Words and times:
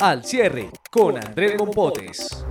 Al 0.00 0.24
cierre 0.24 0.70
con 0.92 1.16
Andrés 1.18 1.58
Mompotes. 1.58 2.46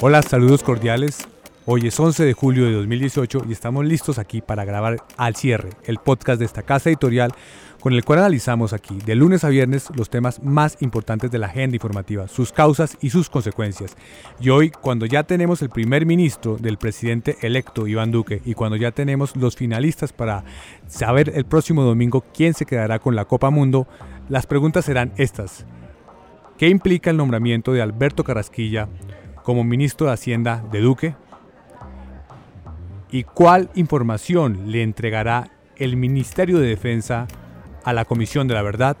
Hola, 0.00 0.22
saludos 0.22 0.62
cordiales. 0.62 1.26
Hoy 1.66 1.88
es 1.88 1.98
11 1.98 2.24
de 2.24 2.34
julio 2.34 2.66
de 2.66 2.72
2018 2.74 3.46
y 3.48 3.52
estamos 3.52 3.84
listos 3.84 4.16
aquí 4.20 4.40
para 4.40 4.64
grabar 4.64 4.98
Al 5.16 5.34
cierre, 5.34 5.70
el 5.86 5.98
podcast 5.98 6.38
de 6.38 6.44
esta 6.44 6.62
casa 6.62 6.88
editorial 6.88 7.32
con 7.80 7.94
el 7.94 8.04
cual 8.04 8.20
analizamos 8.20 8.72
aquí 8.72 8.96
de 9.04 9.16
lunes 9.16 9.42
a 9.42 9.48
viernes 9.48 9.88
los 9.96 10.08
temas 10.08 10.40
más 10.40 10.80
importantes 10.80 11.32
de 11.32 11.38
la 11.38 11.48
agenda 11.48 11.74
informativa, 11.74 12.28
sus 12.28 12.52
causas 12.52 12.96
y 13.00 13.10
sus 13.10 13.28
consecuencias. 13.28 13.96
Y 14.38 14.50
hoy, 14.50 14.70
cuando 14.70 15.06
ya 15.06 15.24
tenemos 15.24 15.62
el 15.62 15.70
primer 15.70 16.06
ministro 16.06 16.58
del 16.58 16.78
presidente 16.78 17.38
electo 17.40 17.88
Iván 17.88 18.12
Duque 18.12 18.40
y 18.44 18.54
cuando 18.54 18.76
ya 18.76 18.92
tenemos 18.92 19.34
los 19.34 19.56
finalistas 19.56 20.12
para 20.12 20.44
saber 20.86 21.32
el 21.34 21.44
próximo 21.44 21.82
domingo 21.82 22.24
quién 22.32 22.54
se 22.54 22.66
quedará 22.66 23.00
con 23.00 23.16
la 23.16 23.24
Copa 23.24 23.50
Mundo, 23.50 23.88
las 24.28 24.46
preguntas 24.46 24.84
serán 24.84 25.12
estas. 25.16 25.66
¿Qué 26.60 26.68
implica 26.68 27.08
el 27.08 27.16
nombramiento 27.16 27.72
de 27.72 27.80
Alberto 27.80 28.22
Carrasquilla 28.22 28.86
como 29.44 29.64
ministro 29.64 30.08
de 30.08 30.12
Hacienda 30.12 30.62
de 30.70 30.80
Duque? 30.80 31.14
¿Y 33.10 33.22
cuál 33.22 33.70
información 33.76 34.70
le 34.70 34.82
entregará 34.82 35.52
el 35.76 35.96
Ministerio 35.96 36.58
de 36.58 36.68
Defensa 36.68 37.26
a 37.82 37.94
la 37.94 38.04
Comisión 38.04 38.46
de 38.46 38.52
la 38.52 38.60
Verdad? 38.60 38.98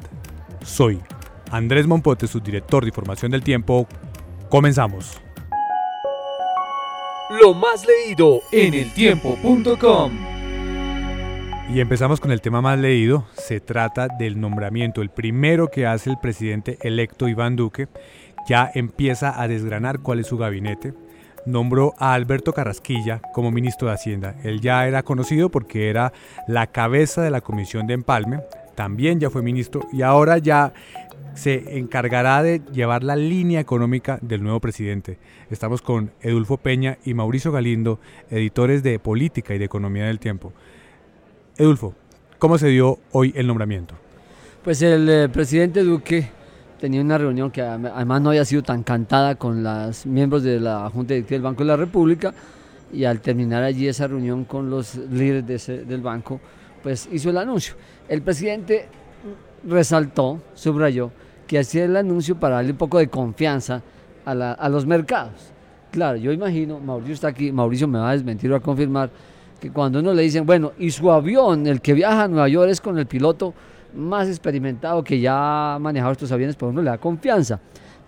Soy 0.64 1.00
Andrés 1.50 1.86
Mompote, 1.86 2.28
subdirector 2.28 2.84
de 2.84 2.88
Información 2.88 3.30
del 3.30 3.42
Tiempo. 3.42 3.86
Comenzamos. 4.48 5.20
Lo 7.42 7.52
más 7.52 7.86
leído 7.86 8.40
en 8.52 8.72
eltiempo.com. 8.72 10.39
Y 11.72 11.78
empezamos 11.78 12.18
con 12.18 12.32
el 12.32 12.40
tema 12.40 12.60
más 12.60 12.80
leído. 12.80 13.26
Se 13.34 13.60
trata 13.60 14.08
del 14.08 14.40
nombramiento, 14.40 15.02
el 15.02 15.08
primero 15.10 15.68
que 15.68 15.86
hace 15.86 16.10
el 16.10 16.18
presidente 16.18 16.78
electo 16.82 17.28
Iván 17.28 17.54
Duque. 17.54 17.86
Ya 18.48 18.68
empieza 18.74 19.40
a 19.40 19.46
desgranar 19.46 20.00
cuál 20.00 20.18
es 20.18 20.26
su 20.26 20.36
gabinete. 20.36 20.94
Nombró 21.46 21.94
a 21.96 22.14
Alberto 22.14 22.52
Carrasquilla 22.52 23.22
como 23.32 23.52
ministro 23.52 23.86
de 23.86 23.94
Hacienda. 23.94 24.34
Él 24.42 24.60
ya 24.60 24.88
era 24.88 25.04
conocido 25.04 25.48
porque 25.48 25.88
era 25.88 26.12
la 26.48 26.66
cabeza 26.66 27.22
de 27.22 27.30
la 27.30 27.40
comisión 27.40 27.86
de 27.86 27.94
empalme. 27.94 28.40
También 28.74 29.20
ya 29.20 29.30
fue 29.30 29.40
ministro 29.40 29.86
y 29.92 30.02
ahora 30.02 30.38
ya 30.38 30.72
se 31.34 31.78
encargará 31.78 32.42
de 32.42 32.62
llevar 32.72 33.04
la 33.04 33.14
línea 33.14 33.60
económica 33.60 34.18
del 34.22 34.42
nuevo 34.42 34.58
presidente. 34.58 35.18
Estamos 35.50 35.82
con 35.82 36.10
Edulfo 36.20 36.56
Peña 36.56 36.98
y 37.04 37.14
Mauricio 37.14 37.52
Galindo, 37.52 38.00
editores 38.28 38.82
de 38.82 38.98
Política 38.98 39.54
y 39.54 39.58
de 39.58 39.66
Economía 39.66 40.06
del 40.06 40.18
Tiempo. 40.18 40.52
Edulfo, 41.60 41.92
¿cómo 42.38 42.56
se 42.56 42.68
dio 42.68 42.98
hoy 43.12 43.34
el 43.36 43.46
nombramiento? 43.46 43.94
Pues 44.64 44.80
el 44.80 45.06
eh, 45.10 45.28
presidente 45.28 45.82
Duque 45.82 46.26
tenía 46.80 47.02
una 47.02 47.18
reunión 47.18 47.50
que 47.50 47.60
además 47.60 48.22
no 48.22 48.30
había 48.30 48.46
sido 48.46 48.62
tan 48.62 48.82
cantada 48.82 49.34
con 49.34 49.62
los 49.62 50.06
miembros 50.06 50.42
de 50.42 50.58
la 50.58 50.88
Junta 50.88 51.12
Directiva 51.12 51.36
del 51.36 51.42
Banco 51.42 51.62
de 51.62 51.66
la 51.66 51.76
República 51.76 52.32
y 52.90 53.04
al 53.04 53.20
terminar 53.20 53.62
allí 53.62 53.86
esa 53.86 54.06
reunión 54.06 54.46
con 54.46 54.70
los 54.70 54.94
líderes 54.94 55.66
del 55.66 56.00
banco, 56.00 56.40
pues 56.82 57.06
hizo 57.12 57.28
el 57.28 57.36
anuncio. 57.36 57.74
El 58.08 58.22
presidente 58.22 58.88
resaltó, 59.68 60.40
subrayó, 60.54 61.10
que 61.46 61.58
hacía 61.58 61.84
el 61.84 61.94
anuncio 61.94 62.40
para 62.40 62.54
darle 62.54 62.70
un 62.70 62.78
poco 62.78 62.96
de 62.96 63.08
confianza 63.08 63.82
a, 64.24 64.32
a 64.32 64.68
los 64.70 64.86
mercados. 64.86 65.52
Claro, 65.90 66.16
yo 66.16 66.32
imagino, 66.32 66.80
Mauricio 66.80 67.12
está 67.12 67.28
aquí, 67.28 67.52
Mauricio 67.52 67.86
me 67.86 67.98
va 67.98 68.08
a 68.08 68.12
desmentir 68.12 68.50
o 68.50 68.56
a 68.56 68.60
confirmar, 68.60 69.10
que 69.60 69.70
cuando 69.70 70.00
uno 70.00 70.14
le 70.14 70.22
dicen, 70.22 70.46
bueno, 70.46 70.72
y 70.78 70.90
su 70.90 71.10
avión, 71.10 71.66
el 71.66 71.80
que 71.80 71.92
viaja 71.92 72.24
a 72.24 72.28
Nueva 72.28 72.48
York 72.48 72.70
es 72.70 72.80
con 72.80 72.98
el 72.98 73.06
piloto 73.06 73.54
más 73.94 74.28
experimentado 74.28 75.04
que 75.04 75.20
ya 75.20 75.74
ha 75.74 75.78
manejado 75.78 76.12
estos 76.12 76.32
aviones, 76.32 76.56
pues 76.56 76.70
uno 76.70 76.82
le 76.82 76.90
da 76.90 76.98
confianza. 76.98 77.60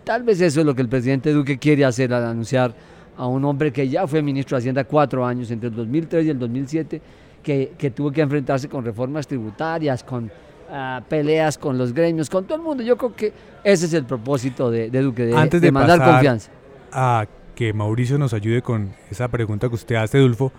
Tal 0.04 0.22
vez 0.22 0.40
eso 0.40 0.60
es 0.60 0.66
lo 0.66 0.74
que 0.74 0.82
el 0.82 0.88
presidente 0.88 1.32
Duque 1.32 1.58
quiere 1.58 1.84
hacer 1.84 2.12
al 2.12 2.24
anunciar 2.24 2.74
a 3.16 3.26
un 3.26 3.44
hombre 3.44 3.72
que 3.72 3.88
ya 3.88 4.06
fue 4.06 4.22
ministro 4.22 4.56
de 4.56 4.60
Hacienda 4.60 4.84
cuatro 4.84 5.24
años, 5.24 5.50
entre 5.50 5.68
el 5.68 5.74
2003 5.74 6.26
y 6.26 6.30
el 6.30 6.38
2007, 6.38 7.02
que, 7.42 7.72
que 7.76 7.90
tuvo 7.90 8.10
que 8.10 8.22
enfrentarse 8.22 8.69
con 8.69 8.84
reformas 8.84 9.26
tributarias, 9.26 10.02
con 10.02 10.30
ah, 10.70 11.02
peleas 11.08 11.58
con 11.58 11.76
los 11.76 11.92
gremios, 11.92 12.30
con 12.30 12.44
todo 12.44 12.56
el 12.56 12.62
mundo. 12.62 12.82
Yo 12.82 12.96
creo 12.96 13.14
que 13.14 13.32
ese 13.62 13.86
es 13.86 13.92
el 13.92 14.04
propósito 14.04 14.70
de, 14.70 14.88
Duque, 14.90 15.26
de, 15.26 15.36
Antes 15.36 15.60
de, 15.60 15.70
mandar 15.70 16.02
confianza. 16.02 16.50
A 16.90 17.26
que 17.54 17.72
Mauricio 17.72 18.19
nos 18.19 18.32
ayude 18.32 18.62
con 18.62 18.92
esa 19.10 19.28
pregunta 19.28 19.69
que 19.69 19.74
usted 19.74 19.96
hace, 19.96 20.19
Dulfo. 20.19 20.52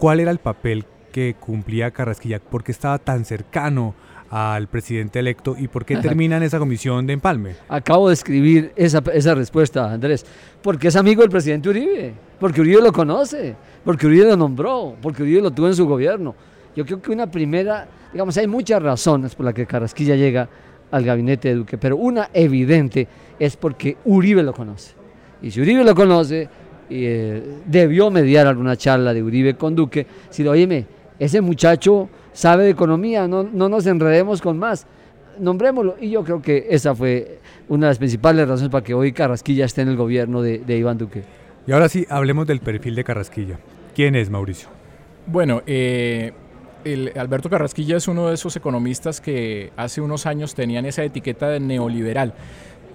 ¿Cuál 0.00 0.18
era 0.18 0.30
el 0.30 0.38
papel 0.38 0.86
que 1.12 1.36
cumplía 1.38 1.90
Carrasquilla? 1.90 2.40
¿Por 2.40 2.64
qué 2.64 2.72
estaba 2.72 2.98
tan 2.98 3.26
cercano 3.26 3.94
al 4.30 4.66
presidente 4.66 5.18
electo 5.18 5.56
y 5.58 5.68
por 5.68 5.84
qué 5.84 5.98
termina 5.98 6.38
en 6.38 6.42
esa 6.42 6.58
comisión 6.58 7.06
de 7.06 7.12
empalme? 7.12 7.56
Acabo 7.68 8.08
de 8.08 8.14
escribir 8.14 8.72
esa, 8.76 9.02
esa 9.12 9.34
respuesta, 9.34 9.92
Andrés. 9.92 10.24
Porque 10.62 10.88
es 10.88 10.96
amigo 10.96 11.20
del 11.20 11.28
presidente 11.28 11.68
Uribe, 11.68 12.14
porque 12.38 12.62
Uribe 12.62 12.80
lo 12.80 12.94
conoce, 12.94 13.54
porque 13.84 14.06
Uribe 14.06 14.24
lo 14.30 14.38
nombró, 14.38 14.96
porque 15.02 15.22
Uribe 15.22 15.42
lo 15.42 15.50
tuvo 15.50 15.66
en 15.66 15.74
su 15.74 15.86
gobierno. 15.86 16.34
Yo 16.74 16.86
creo 16.86 17.02
que 17.02 17.12
una 17.12 17.30
primera, 17.30 17.86
digamos, 18.10 18.38
hay 18.38 18.46
muchas 18.46 18.82
razones 18.82 19.34
por 19.34 19.44
las 19.44 19.52
que 19.52 19.66
Carrasquilla 19.66 20.16
llega 20.16 20.48
al 20.90 21.04
gabinete 21.04 21.48
de 21.48 21.56
Duque, 21.56 21.76
pero 21.76 21.98
una 21.98 22.30
evidente 22.32 23.06
es 23.38 23.54
porque 23.54 23.98
Uribe 24.06 24.42
lo 24.42 24.54
conoce. 24.54 24.94
Y 25.42 25.50
si 25.50 25.60
Uribe 25.60 25.84
lo 25.84 25.94
conoce, 25.94 26.48
eh, 26.90 27.42
debió 27.66 28.10
mediar 28.10 28.46
alguna 28.46 28.76
charla 28.76 29.14
de 29.14 29.22
Uribe 29.22 29.54
con 29.54 29.74
Duque, 29.74 30.06
si 30.28 30.46
oíme, 30.46 30.86
ese 31.18 31.40
muchacho 31.40 32.08
sabe 32.32 32.64
de 32.64 32.70
economía, 32.70 33.28
no, 33.28 33.42
no 33.44 33.68
nos 33.68 33.86
enredemos 33.86 34.40
con 34.40 34.58
más, 34.58 34.86
nombrémoslo. 35.38 35.96
Y 36.00 36.10
yo 36.10 36.24
creo 36.24 36.42
que 36.42 36.66
esa 36.70 36.94
fue 36.94 37.38
una 37.68 37.86
de 37.86 37.90
las 37.90 37.98
principales 37.98 38.48
razones 38.48 38.70
para 38.70 38.84
que 38.84 38.94
hoy 38.94 39.12
Carrasquilla 39.12 39.64
esté 39.64 39.82
en 39.82 39.88
el 39.88 39.96
gobierno 39.96 40.42
de, 40.42 40.76
Iván 40.76 40.98
Duque. 40.98 41.22
Y 41.66 41.72
ahora 41.72 41.88
sí, 41.88 42.06
hablemos 42.08 42.46
del 42.46 42.60
perfil 42.60 42.94
de 42.94 43.04
Carrasquilla. 43.04 43.58
¿Quién 43.94 44.16
es 44.16 44.30
Mauricio? 44.30 44.68
Bueno, 45.26 45.62
eh, 45.66 46.32
el 46.84 47.12
Alberto 47.16 47.50
Carrasquilla 47.50 47.96
es 47.96 48.08
uno 48.08 48.28
de 48.28 48.34
esos 48.34 48.56
economistas 48.56 49.20
que 49.20 49.72
hace 49.76 50.00
unos 50.00 50.26
años 50.26 50.54
tenían 50.54 50.86
esa 50.86 51.04
etiqueta 51.04 51.48
de 51.48 51.60
neoliberal. 51.60 52.34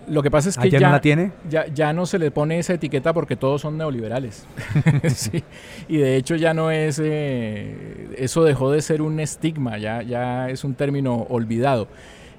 Lo 0.07 0.21
que 0.23 0.31
pasa 0.31 0.49
es 0.49 0.57
que 0.57 0.69
ya, 0.69 0.79
no 0.79 0.91
la 0.91 1.01
tiene? 1.01 1.31
Ya, 1.49 1.67
ya, 1.67 1.93
no 1.93 2.05
se 2.05 2.19
le 2.19 2.31
pone 2.31 2.59
esa 2.59 2.73
etiqueta 2.73 3.13
porque 3.13 3.35
todos 3.35 3.61
son 3.61 3.77
neoliberales. 3.77 4.45
sí. 5.13 5.43
Y 5.88 5.97
de 5.97 6.16
hecho 6.16 6.35
ya 6.35 6.53
no 6.53 6.71
es, 6.71 6.99
eh, 7.03 8.09
eso 8.17 8.43
dejó 8.43 8.71
de 8.71 8.81
ser 8.81 9.01
un 9.01 9.19
estigma, 9.19 9.77
ya, 9.77 10.01
ya 10.01 10.49
es 10.49 10.63
un 10.63 10.75
término 10.75 11.25
olvidado. 11.29 11.88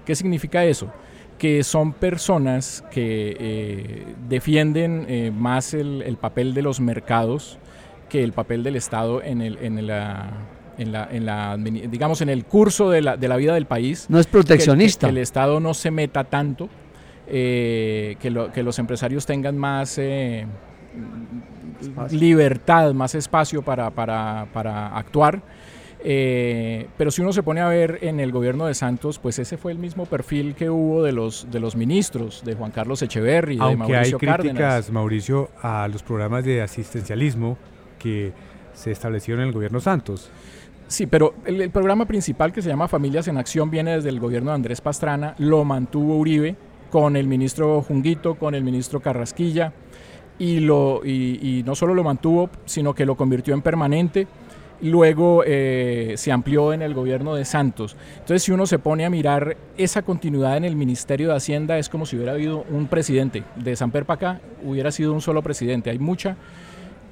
¿Qué 0.05 0.15
significa 0.15 0.65
eso? 0.65 0.93
Que 1.39 1.65
son 1.65 1.93
personas 1.93 2.85
que 2.91 3.37
eh, 3.39 4.15
defienden 4.29 5.07
eh, 5.09 5.33
más 5.35 5.75
el, 5.75 6.17
papel 6.21 6.55
de 6.55 6.63
los 6.63 6.81
mercados 6.81 7.59
que 8.09 8.23
el 8.23 8.33
papel 8.33 8.63
del 8.63 8.77
Estado 8.77 9.23
en, 9.23 9.43
el, 9.43 9.59
en 9.61 9.87
la 9.87 10.31
en 10.79 10.93
la, 10.93 11.09
en 11.11 11.25
la, 11.25 11.57
digamos, 11.57 12.21
en 12.21 12.29
el 12.29 12.45
curso 12.45 12.91
de 12.91 13.01
la, 13.01 13.17
de 13.17 13.29
la 13.29 13.37
vida 13.37 13.55
del 13.55 13.67
país. 13.67 14.07
No 14.09 14.21
es 14.21 14.27
proteccionista. 14.27 15.07
que, 15.07 15.11
el 15.11 15.19
Estado 15.19 15.59
no 15.59 15.75
se 15.75 15.91
meta 15.91 16.25
tanto 16.25 16.69
eh, 17.29 18.17
que, 18.21 18.31
los 18.63 18.79
empresarios 18.79 19.27
tengan 19.27 19.59
más 19.59 19.99
eh, 19.99 20.47
libertad, 22.11 22.93
más 22.95 23.15
espacio 23.15 23.63
para, 23.63 24.47
actuar. 24.97 25.43
Eh, 26.09 26.87
pero 26.97 27.11
si 27.11 27.23
uno 27.23 27.33
se 27.33 27.43
pone 27.43 27.61
a 27.61 27.69
ver 27.69 27.99
en 28.03 28.21
el 28.21 28.31
gobierno 28.31 28.67
de 28.67 28.75
Santos, 28.75 29.19
pues 29.19 29.41
ese 29.41 29.57
fue 29.57 29.73
el 29.73 29.79
mismo 29.79 30.07
perfil 30.07 30.55
que 30.55 30.71
hubo 30.71 31.03
de 31.03 31.11
los, 31.11 31.51
de 31.51 31.59
los 31.59 31.75
ministros, 31.75 32.45
de 32.45 32.55
Juan 32.55 32.71
Carlos 32.71 33.03
Echeverry, 33.03 33.59
Aunque 33.59 33.93
de 33.93 33.93
Mauricio 33.93 34.19
hay 34.21 34.39
críticas, 34.39 34.91
Mauricio, 34.93 35.51
a 35.63 35.89
los 35.89 36.05
programas 36.05 36.45
de 36.45 36.63
asistencialismo 36.63 37.59
que 37.99 38.33
se 38.73 38.93
establecieron 38.93 39.43
en 39.43 39.49
el 39.49 39.55
gobierno 39.55 39.81
Santos. 39.81 40.31
Sí, 40.87 41.07
pero 41.07 41.35
el, 41.45 41.61
el, 41.61 41.71
programa 41.71 42.05
principal 42.05 42.53
que 42.53 42.63
se 42.63 42.69
llama 42.69 42.87
Familias 42.87 43.27
en 43.27 43.39
Acción 43.39 43.71
viene 43.71 43.97
desde 43.97 44.11
el 44.11 44.21
gobierno 44.21 44.53
de 44.53 44.55
Andrés 44.55 44.81
Pastrana, 44.81 45.35
lo 45.39 45.65
mantuvo 45.65 46.17
Uribe 46.17 46.55
con 46.91 47.17
el 47.17 47.27
ministro 47.27 47.83
Junguito, 47.83 48.35
con 48.37 48.55
el 48.55 48.63
ministro 48.63 49.01
Carrasquilla, 49.01 49.73
y, 50.39 50.61
lo, 50.61 51.05
y, 51.05 51.63
no 51.65 51.75
solo 51.75 51.95
lo 51.95 52.05
mantuvo, 52.05 52.51
sino 52.67 52.95
que 52.95 53.07
lo 53.07 53.17
convirtió 53.17 53.55
en 53.55 53.63
permanente. 53.63 54.27
luego 54.83 55.43
eh, 55.47 56.15
se 56.17 56.31
amplió 56.31 56.75
en 56.75 56.83
el 56.83 56.93
gobierno 56.93 57.35
de 57.35 57.47
Santos. 57.47 57.97
Entonces, 58.15 58.43
si 58.43 58.53
uno 58.53 58.67
se 58.67 58.79
pone 58.79 59.07
a 59.07 59.11
mirar 59.11 59.57
esa 59.79 60.03
continuidad 60.03 60.59
en 60.59 60.65
el 60.65 60.77
Ministerio 60.77 61.29
de 61.29 61.37
Hacienda, 61.37 61.79
es 61.79 61.89
como 61.89 62.05
si 62.05 62.17
hubiera 62.17 62.33
habido 62.33 62.65
un 62.71 62.87
presidente. 62.87 63.43
De 63.57 63.75
San 63.77 63.93
acá 64.09 64.41
hubiera 64.63 64.91
sido 64.91 65.15
un 65.15 65.23
solo 65.23 65.43
presidente. 65.43 65.89
Hay 65.89 65.99
mucha 65.99 66.37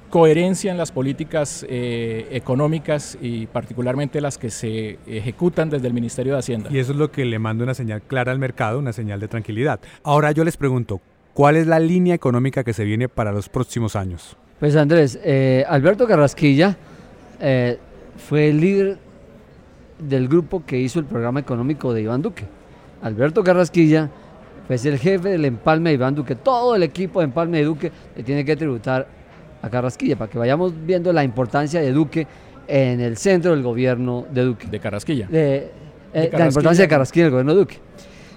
coherencia 0.09 0.71
en 0.71 0.77
las 0.77 0.91
políticas 0.91 1.65
eh, 1.67 2.27
económicas 2.31 3.17
y 3.21 3.47
particularmente 3.47 4.21
las 4.21 4.37
que 4.37 4.49
se 4.49 4.99
ejecutan 5.07 5.69
desde 5.69 5.87
el 5.87 5.93
Ministerio 5.93 6.33
de 6.33 6.39
Hacienda. 6.39 6.69
Y 6.71 6.79
eso 6.79 6.91
es 6.91 6.97
lo 6.97 7.11
que 7.11 7.25
le 7.25 7.39
manda 7.39 7.63
una 7.63 7.73
señal 7.73 8.01
clara 8.01 8.31
al 8.31 8.39
mercado, 8.39 8.79
una 8.79 8.93
señal 8.93 9.19
de 9.19 9.27
tranquilidad. 9.27 9.79
Ahora 10.03 10.31
yo 10.31 10.43
les 10.43 10.57
pregunto, 10.57 11.01
¿cuál 11.33 11.55
es 11.57 11.67
la 11.67 11.79
línea 11.79 12.15
económica 12.15 12.63
que 12.63 12.73
se 12.73 12.85
viene 12.85 13.09
para 13.09 13.31
los 13.31 13.49
próximos 13.49 13.95
años? 13.95 14.37
Pues 14.59 14.75
Andrés, 14.75 15.19
eh, 15.23 15.65
Alberto 15.67 16.07
Carrasquilla 16.07 16.77
eh, 17.41 17.77
fue 18.17 18.49
el 18.49 18.61
líder 18.61 18.97
del 19.99 20.27
grupo 20.27 20.63
que 20.65 20.79
hizo 20.79 20.99
el 20.99 21.05
programa 21.05 21.39
económico 21.39 21.93
de 21.93 22.03
Iván 22.03 22.21
Duque. 22.21 22.45
Alberto 23.01 23.43
Carrasquilla 23.43 24.09
fue 24.67 24.77
el 24.77 24.97
jefe 24.97 25.29
del 25.29 25.45
empalme 25.45 25.89
de 25.89 25.95
Iván 25.95 26.15
Duque. 26.15 26.35
Todo 26.35 26.75
el 26.75 26.83
equipo 26.83 27.19
de 27.19 27.25
empalme 27.25 27.59
de 27.59 27.65
Duque 27.65 27.91
le 28.15 28.23
tiene 28.23 28.45
que 28.45 28.55
tributar 28.55 29.07
a 29.65 29.69
Carrasquilla 29.69 30.15
para 30.15 30.29
que 30.29 30.37
vayamos 30.37 30.73
viendo 30.85 31.11
la 31.11 31.23
importancia 31.23 31.81
de 31.81 31.91
Duque 31.91 32.27
en 32.67 32.99
el 33.01 33.17
centro 33.17 33.51
del 33.51 33.63
gobierno 33.63 34.25
de 34.31 34.43
Duque. 34.43 34.67
De 34.67 34.79
Carrasquilla. 34.79 35.27
Eh, 35.31 35.71
la 36.13 36.45
importancia 36.45 36.83
de 36.83 36.87
Carrasquilla 36.87 37.23
en 37.23 37.27
el 37.27 37.31
gobierno 37.31 37.53
de 37.53 37.59
Duque. 37.59 37.79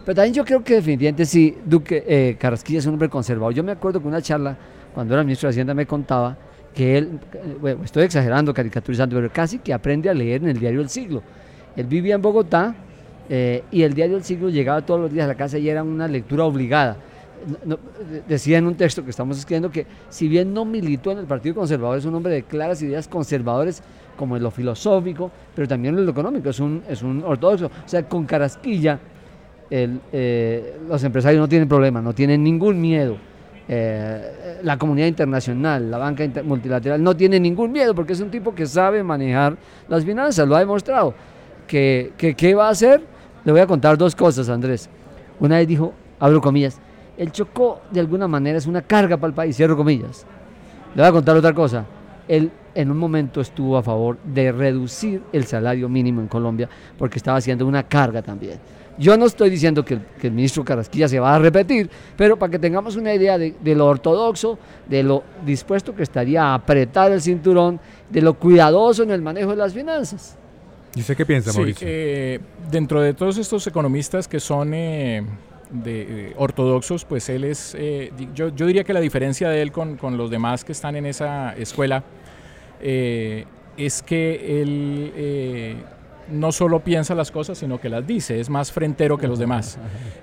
Pero 0.06 0.16
también 0.16 0.32
yo 0.32 0.44
creo 0.44 0.64
que 0.64 0.76
definitivamente 0.76 1.26
sí, 1.26 1.54
Duque, 1.66 2.02
eh, 2.06 2.36
Carrasquilla 2.38 2.78
es 2.78 2.86
un 2.86 2.94
hombre 2.94 3.10
conservador. 3.10 3.52
Yo 3.52 3.62
me 3.62 3.72
acuerdo 3.72 4.00
que 4.00 4.08
una 4.08 4.22
charla, 4.22 4.56
cuando 4.94 5.12
era 5.12 5.22
ministro 5.22 5.48
de 5.48 5.50
Hacienda, 5.50 5.74
me 5.74 5.84
contaba 5.84 6.34
que 6.74 6.96
él, 6.96 7.20
bueno, 7.60 7.84
estoy 7.84 8.04
exagerando, 8.04 8.54
caricaturizando, 8.54 9.16
pero 9.16 9.30
casi 9.30 9.58
que 9.58 9.74
aprende 9.74 10.08
a 10.08 10.14
leer 10.14 10.42
en 10.42 10.48
el 10.48 10.58
diario 10.58 10.80
El 10.80 10.88
Siglo. 10.88 11.22
Él 11.76 11.86
vivía 11.86 12.14
en 12.14 12.22
Bogotá 12.22 12.74
eh, 13.28 13.64
y 13.70 13.82
el 13.82 13.92
diario 13.92 14.16
El 14.16 14.24
Siglo 14.24 14.48
llegaba 14.48 14.80
todos 14.80 14.98
los 14.98 15.12
días 15.12 15.26
a 15.26 15.28
la 15.28 15.34
casa 15.34 15.58
y 15.58 15.68
era 15.68 15.82
una 15.82 16.08
lectura 16.08 16.44
obligada. 16.44 16.96
Decía 18.26 18.58
en 18.58 18.66
un 18.66 18.74
texto 18.74 19.04
que 19.04 19.10
estamos 19.10 19.38
escribiendo 19.38 19.70
que 19.70 19.86
si 20.08 20.28
bien 20.28 20.52
no 20.52 20.64
militó 20.64 21.12
en 21.12 21.18
el 21.18 21.26
Partido 21.26 21.54
Conservador, 21.54 21.98
es 21.98 22.04
un 22.04 22.14
hombre 22.14 22.32
de 22.32 22.42
claras 22.42 22.82
ideas 22.82 23.08
conservadores 23.08 23.82
como 24.16 24.36
en 24.36 24.42
lo 24.42 24.50
filosófico, 24.50 25.30
pero 25.54 25.68
también 25.68 25.96
en 25.96 26.04
lo 26.04 26.10
económico, 26.10 26.50
es 26.50 26.60
un, 26.60 26.82
es 26.88 27.02
un 27.02 27.22
ortodoxo. 27.24 27.66
O 27.66 27.88
sea, 27.88 28.08
con 28.08 28.26
Carasquilla 28.26 28.98
eh, 29.70 30.76
los 30.88 31.02
empresarios 31.04 31.40
no 31.40 31.48
tienen 31.48 31.68
problema, 31.68 32.00
no 32.00 32.14
tienen 32.14 32.42
ningún 32.42 32.80
miedo 32.80 33.16
eh, 33.70 34.58
la 34.62 34.78
comunidad 34.78 35.08
internacional, 35.08 35.90
la 35.90 35.98
banca 35.98 36.24
multilateral, 36.42 37.02
no 37.02 37.14
tiene 37.14 37.38
ningún 37.38 37.70
miedo 37.70 37.94
porque 37.94 38.14
es 38.14 38.20
un 38.20 38.30
tipo 38.30 38.54
que 38.54 38.64
sabe 38.64 39.02
manejar 39.02 39.58
las 39.88 40.06
finanzas, 40.06 40.48
lo 40.48 40.56
ha 40.56 40.60
demostrado. 40.60 41.12
¿Qué 41.66 42.12
que, 42.16 42.54
va 42.54 42.68
a 42.68 42.70
hacer? 42.70 43.02
Le 43.44 43.52
voy 43.52 43.60
a 43.60 43.66
contar 43.66 43.98
dos 43.98 44.16
cosas, 44.16 44.48
Andrés. 44.48 44.88
Una 45.38 45.58
vez 45.58 45.68
dijo, 45.68 45.92
abro 46.18 46.40
comillas, 46.40 46.80
el 47.18 47.32
Chocó 47.32 47.82
de 47.90 48.00
alguna 48.00 48.28
manera 48.28 48.56
es 48.56 48.66
una 48.66 48.82
carga 48.82 49.16
para 49.16 49.28
el 49.28 49.34
país, 49.34 49.56
cierro 49.56 49.76
comillas. 49.76 50.24
Le 50.94 51.02
voy 51.02 51.08
a 51.08 51.12
contar 51.12 51.36
otra 51.36 51.52
cosa. 51.52 51.84
Él 52.28 52.50
en 52.74 52.90
un 52.90 52.96
momento 52.96 53.40
estuvo 53.40 53.76
a 53.76 53.82
favor 53.82 54.18
de 54.22 54.52
reducir 54.52 55.22
el 55.32 55.44
salario 55.44 55.88
mínimo 55.88 56.20
en 56.20 56.28
Colombia 56.28 56.68
porque 56.96 57.18
estaba 57.18 57.38
haciendo 57.38 57.66
una 57.66 57.82
carga 57.82 58.22
también. 58.22 58.58
Yo 58.98 59.16
no 59.16 59.26
estoy 59.26 59.50
diciendo 59.50 59.84
que 59.84 59.98
el, 60.22 60.32
ministro 60.32 60.64
Carrasquilla 60.64 61.08
se 61.08 61.20
va 61.20 61.34
a 61.34 61.38
repetir, 61.38 61.88
pero 62.16 62.36
para 62.36 62.50
que 62.50 62.58
tengamos 62.58 62.96
una 62.96 63.14
idea 63.14 63.38
de, 63.38 63.54
lo 63.74 63.86
ortodoxo, 63.86 64.58
de 64.88 65.04
lo 65.04 65.22
dispuesto 65.46 65.94
que 65.94 66.02
estaría 66.02 66.44
a 66.44 66.54
apretar 66.54 67.12
el 67.12 67.22
cinturón, 67.22 67.80
de 68.10 68.22
lo 68.22 68.34
cuidadoso 68.34 69.04
en 69.04 69.12
el 69.12 69.22
manejo 69.22 69.50
de 69.50 69.56
las 69.56 69.72
finanzas. 69.72 70.36
¿Y 70.96 71.00
usted 71.00 71.16
qué 71.16 71.24
piensa, 71.24 71.52
Mauricio? 71.52 71.86
Eh, 71.88 72.40
dentro 72.70 73.00
de 73.00 73.14
todos 73.14 73.38
estos 73.38 73.64
economistas 73.68 74.26
que 74.26 74.40
son 74.40 74.74
eh, 74.74 75.22
de, 75.70 76.30
eh, 76.30 76.34
ortodoxos, 76.36 77.04
pues 77.04 77.28
él 77.28 77.44
es, 77.44 77.76
yo, 78.34 78.50
diría 78.50 78.84
que 78.84 78.92
la 78.92 79.00
diferencia 79.00 79.48
de 79.48 79.62
él 79.62 79.72
con, 79.72 79.96
con, 79.96 80.16
los 80.16 80.30
demás 80.30 80.64
que 80.64 80.72
están 80.72 80.96
en 80.96 81.06
esa 81.06 81.54
escuela 81.54 82.04
es 82.80 84.02
que 84.02 84.62
él 84.62 85.84
no 86.30 86.52
solo 86.52 86.80
piensa 86.80 87.14
las 87.14 87.30
cosas, 87.30 87.58
sino 87.58 87.80
que 87.80 87.88
las 87.88 88.06
dice, 88.06 88.40
es 88.40 88.50
más 88.50 88.72
frentero 88.72 89.18
que 89.18 89.26
los 89.26 89.38
demás. 89.38 89.78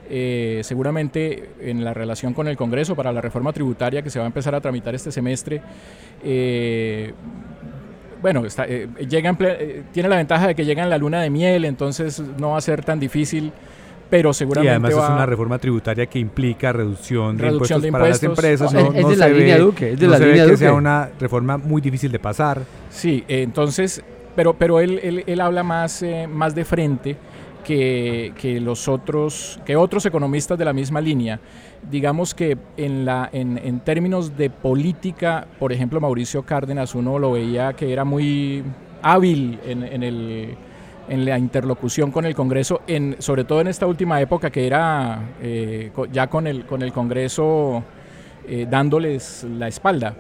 Eh, 0.10 0.62
seguramente 0.64 1.50
en 1.60 1.84
la 1.84 1.94
relación 1.94 2.34
con 2.34 2.48
el 2.48 2.58
Congreso 2.58 2.96
para 2.96 3.12
la 3.12 3.22
reforma 3.22 3.52
tributaria 3.54 4.02
que 4.02 4.10
se 4.10 4.20
va 4.20 4.26
a 4.26 4.28
empezar 4.28 4.56
a 4.56 4.62
tramitar 4.62 4.94
este 4.96 5.12
semestre, 5.12 5.62
eh, 6.24 7.14
bueno, 8.22 8.44
eh, 8.68 8.88
tiene 9.92 10.10
la 10.10 10.16
ventaja 10.16 10.48
de 10.48 10.56
que 10.56 10.66
llega 10.66 10.84
en 10.84 10.90
la 10.90 10.98
luna 10.98 11.22
de 11.22 11.30
miel, 11.30 11.66
entonces 11.66 12.22
no 12.40 12.52
va 12.52 12.58
a 12.58 12.62
ser 12.62 12.84
tan 12.84 13.00
difícil 13.00 13.52
pero 14.10 14.34
seguramente. 14.34 14.68
Y 14.68 14.70
además 14.72 14.92
es 14.92 15.10
una 15.10 15.26
reforma 15.26 15.58
tributaria 15.58 16.06
que 16.06 16.20
implica 16.20 16.72
reducción 16.72 17.38
de, 17.38 17.48
impuestos, 17.48 17.86
para 17.88 18.10
las 18.10 18.24
empresas. 18.24 18.74
No, 18.74 18.92
es, 18.94 19.08
de 19.08 19.16
la 19.16 19.28
línea 19.28 19.58
Duque. 19.58 19.94
Es 19.94 20.00
de 20.00 20.08
la 20.08 20.20
línea 20.20 20.46
que 20.46 20.58
sea 20.58 20.74
una 20.74 21.10
reforma 21.20 21.58
muy 21.58 21.82
difícil 21.82 22.12
de 22.12 22.20
pasar. 22.20 22.62
Sí, 22.90 23.24
entonces 23.28 24.04
pero, 24.36 24.54
pero 24.54 24.80
él, 24.80 25.24
él, 25.26 25.40
habla 25.40 25.64
más, 25.64 26.04
eh, 26.04 26.28
más 26.28 26.54
de 26.54 26.66
frente 26.66 27.16
que, 27.64 28.34
que, 28.38 28.60
los 28.60 28.88
otros, 28.88 29.60
que 29.66 29.76
otros 29.76 30.06
economistas 30.06 30.58
de 30.58 30.66
la 30.66 30.74
misma 30.74 31.02
línea. 31.02 31.40
Digamos 31.90 32.36
que 32.36 32.58
en, 32.78 33.06
la, 33.06 33.30
en, 33.32 33.58
en, 33.58 33.80
términos 33.80 34.38
de 34.38 34.50
política, 34.50 35.48
por 35.58 35.72
ejemplo, 35.72 36.02
Mauricio 36.02 36.44
Cárdenas, 36.44 36.94
uno 36.96 37.18
lo 37.18 37.32
veía 37.32 37.74
que 37.74 37.92
era 37.94 38.04
muy 38.04 38.64
hábil 39.02 39.60
en, 39.66 39.84
en, 39.84 40.04
el, 40.04 40.58
en 41.08 41.26
la 41.26 41.38
interlocución 41.38 42.12
con 42.12 42.26
el 42.26 42.36
Congreso, 42.36 42.82
en, 42.88 43.16
sobre 43.20 43.44
todo 43.44 43.62
en 43.62 43.68
esta 43.68 43.88
última 43.88 44.22
época 44.22 44.50
que 44.50 44.66
era 44.66 45.34
eh, 45.42 45.92
ya 46.12 46.28
con 46.28 46.48
el, 46.48 46.66
con 46.66 46.82
el 46.82 46.92
Congreso 46.92 47.84
eh, 48.48 48.68
dándoles 48.70 49.44
la 49.44 49.68
espalda 49.68 50.16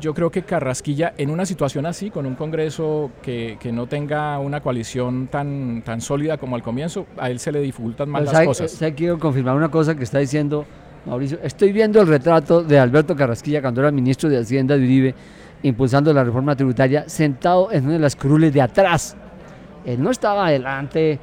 yo 0.00 0.14
creo 0.14 0.30
que 0.30 0.42
Carrasquilla, 0.42 1.14
en 1.16 1.30
una 1.30 1.46
situación 1.46 1.86
así, 1.86 2.10
con 2.10 2.26
un 2.26 2.34
Congreso 2.34 3.10
que, 3.22 3.58
no 3.72 3.86
tenga 3.86 4.38
una 4.38 4.60
coalición 4.60 5.28
tan, 5.28 5.82
tan 5.82 6.00
sólida 6.00 6.38
como 6.38 6.56
al 6.56 6.62
comienzo, 6.62 7.06
a 7.16 7.30
él 7.30 7.38
se 7.38 7.52
le 7.52 7.60
dificultan 7.60 8.08
más 8.08 8.24
las 8.24 8.44
cosas. 8.44 8.78
quiero 8.96 9.18
confirmar 9.18 9.56
una 9.56 9.70
cosa 9.70 9.94
que 9.94 10.04
está 10.04 10.18
diciendo 10.18 10.64
Mauricio. 11.06 11.38
Estoy 11.42 11.72
viendo 11.72 12.00
el 12.00 12.06
retrato 12.06 12.62
de 12.62 12.78
Alberto 12.78 13.14
Carrasquilla 13.14 13.60
cuando 13.60 13.80
era 13.80 13.90
ministro 13.90 14.28
de 14.28 14.38
Hacienda 14.38 14.76
de 14.76 14.84
Uribe, 14.84 15.14
impulsando 15.62 16.12
la 16.12 16.24
reforma 16.24 16.54
tributaria, 16.56 17.08
sentado 17.08 17.72
en 17.72 17.84
una 17.84 17.94
de 17.94 17.98
las 17.98 18.16
curules 18.16 18.52
de 18.52 18.60
atrás. 18.60 19.16
Él 19.84 20.02
no 20.02 20.10
estaba 20.10 20.46
adelante, 20.46 21.18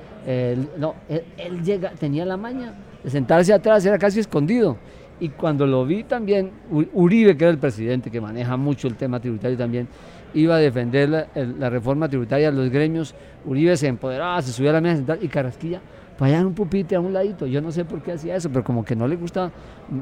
no, 0.77 0.95
él 1.07 1.63
llega, 1.63 1.91
tenía 1.91 2.25
la 2.25 2.38
maña 2.38 2.74
de 3.03 3.10
sentarse 3.10 3.53
atrás, 3.53 3.86
era 3.86 3.98
casi 3.98 4.19
escondido. 4.19 4.77
Y 5.19 5.29
cuando 5.29 5.65
lo 5.65 5.86
vi 5.86 6.03
también, 6.03 6.51
Uribe, 6.69 7.38
que 7.38 7.45
era 7.45 7.51
el 7.51 7.57
presidente, 7.57 8.12
que 8.12 8.19
maneja 8.19 8.57
mucho 8.57 8.88
el 8.88 8.95
tema 8.95 9.19
tributario 9.19 9.57
también, 9.57 9.88
iba 10.33 10.55
a 10.55 10.60
defender 10.60 11.10
la, 11.10 11.69
reforma 11.69 12.10
tributaria 12.10 12.51
los 12.51 12.69
gremios. 12.69 13.15
Uribe 13.45 13.77
se 13.77 13.88
empoderaba, 13.88 14.41
se 14.41 14.51
subía 14.51 14.71
a 14.71 14.74
la 14.74 14.81
mesa 14.81 15.17
y 15.21 15.27
Carrasquilla 15.27 15.79
allá 16.19 16.39
en 16.39 16.48
un 16.48 16.53
pupitre 16.53 16.95
a 16.95 17.00
un 17.00 17.13
ladito. 17.13 17.45
Yo 17.45 17.62
no 17.62 17.72
sé 17.72 17.86
por 17.86 18.01
qué 18.01 18.13
hacía 18.13 18.36
eso, 18.36 18.50
pero 18.50 18.63
como 18.63 18.86
que 18.86 18.95
no 18.95 19.07
le 19.07 19.15
gusta 19.15 19.51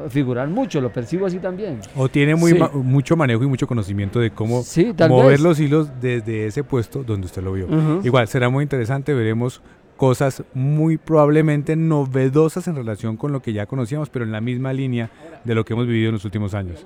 figurar 0.10 0.48
mucho, 0.48 0.79
lo 0.82 0.91
percibo 0.91 1.25
así 1.25 1.39
también. 1.39 1.79
O 1.96 2.10
tiene 2.10 2.36
muy 2.36 2.53
mucho 2.74 3.15
manejo 3.15 3.43
y 3.43 3.48
mucho 3.48 3.67
conocimiento 3.67 4.20
de 4.20 4.32
cómo 4.32 4.63
mover 5.10 5.39
los 5.39 5.60
hilos 5.60 5.89
desde 6.00 6.48
ese 6.48 6.63
puesto 6.63 7.03
donde 7.03 7.25
usted 7.25 7.43
lo 7.43 7.53
vio. 7.53 7.67
Igual, 8.03 8.27
será 8.27 8.50
muy 8.50 8.63
interesante, 8.63 9.13
veremos 9.13 9.62
cosas 9.98 10.43
muy 10.53 10.98
probablemente 10.98 11.75
novedosas 11.75 12.67
en 12.67 12.75
relación 12.75 13.15
con 13.15 13.32
lo 13.32 13.41
que 13.41 13.53
ya 13.53 13.65
conocíamos, 13.65 14.10
pero 14.10 14.25
en 14.25 14.32
la 14.32 14.41
misma 14.41 14.74
línea 14.74 15.10
de 15.43 15.55
lo 15.55 15.63
que 15.63 15.74
hemos 15.74 15.88
vivido 15.88 16.10
en 16.10 16.13
los 16.13 16.25
últimos 16.25 16.53
años. 16.53 16.84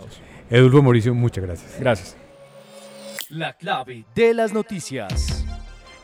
Edulfo 0.49 0.81
Mauricio, 0.81 1.13
muchas 1.13 1.43
gracias. 1.43 1.79
Gracias. 1.79 2.17
La 3.29 3.53
clave 3.53 4.05
de 4.15 4.33
las 4.33 4.53
noticias. 4.53 5.36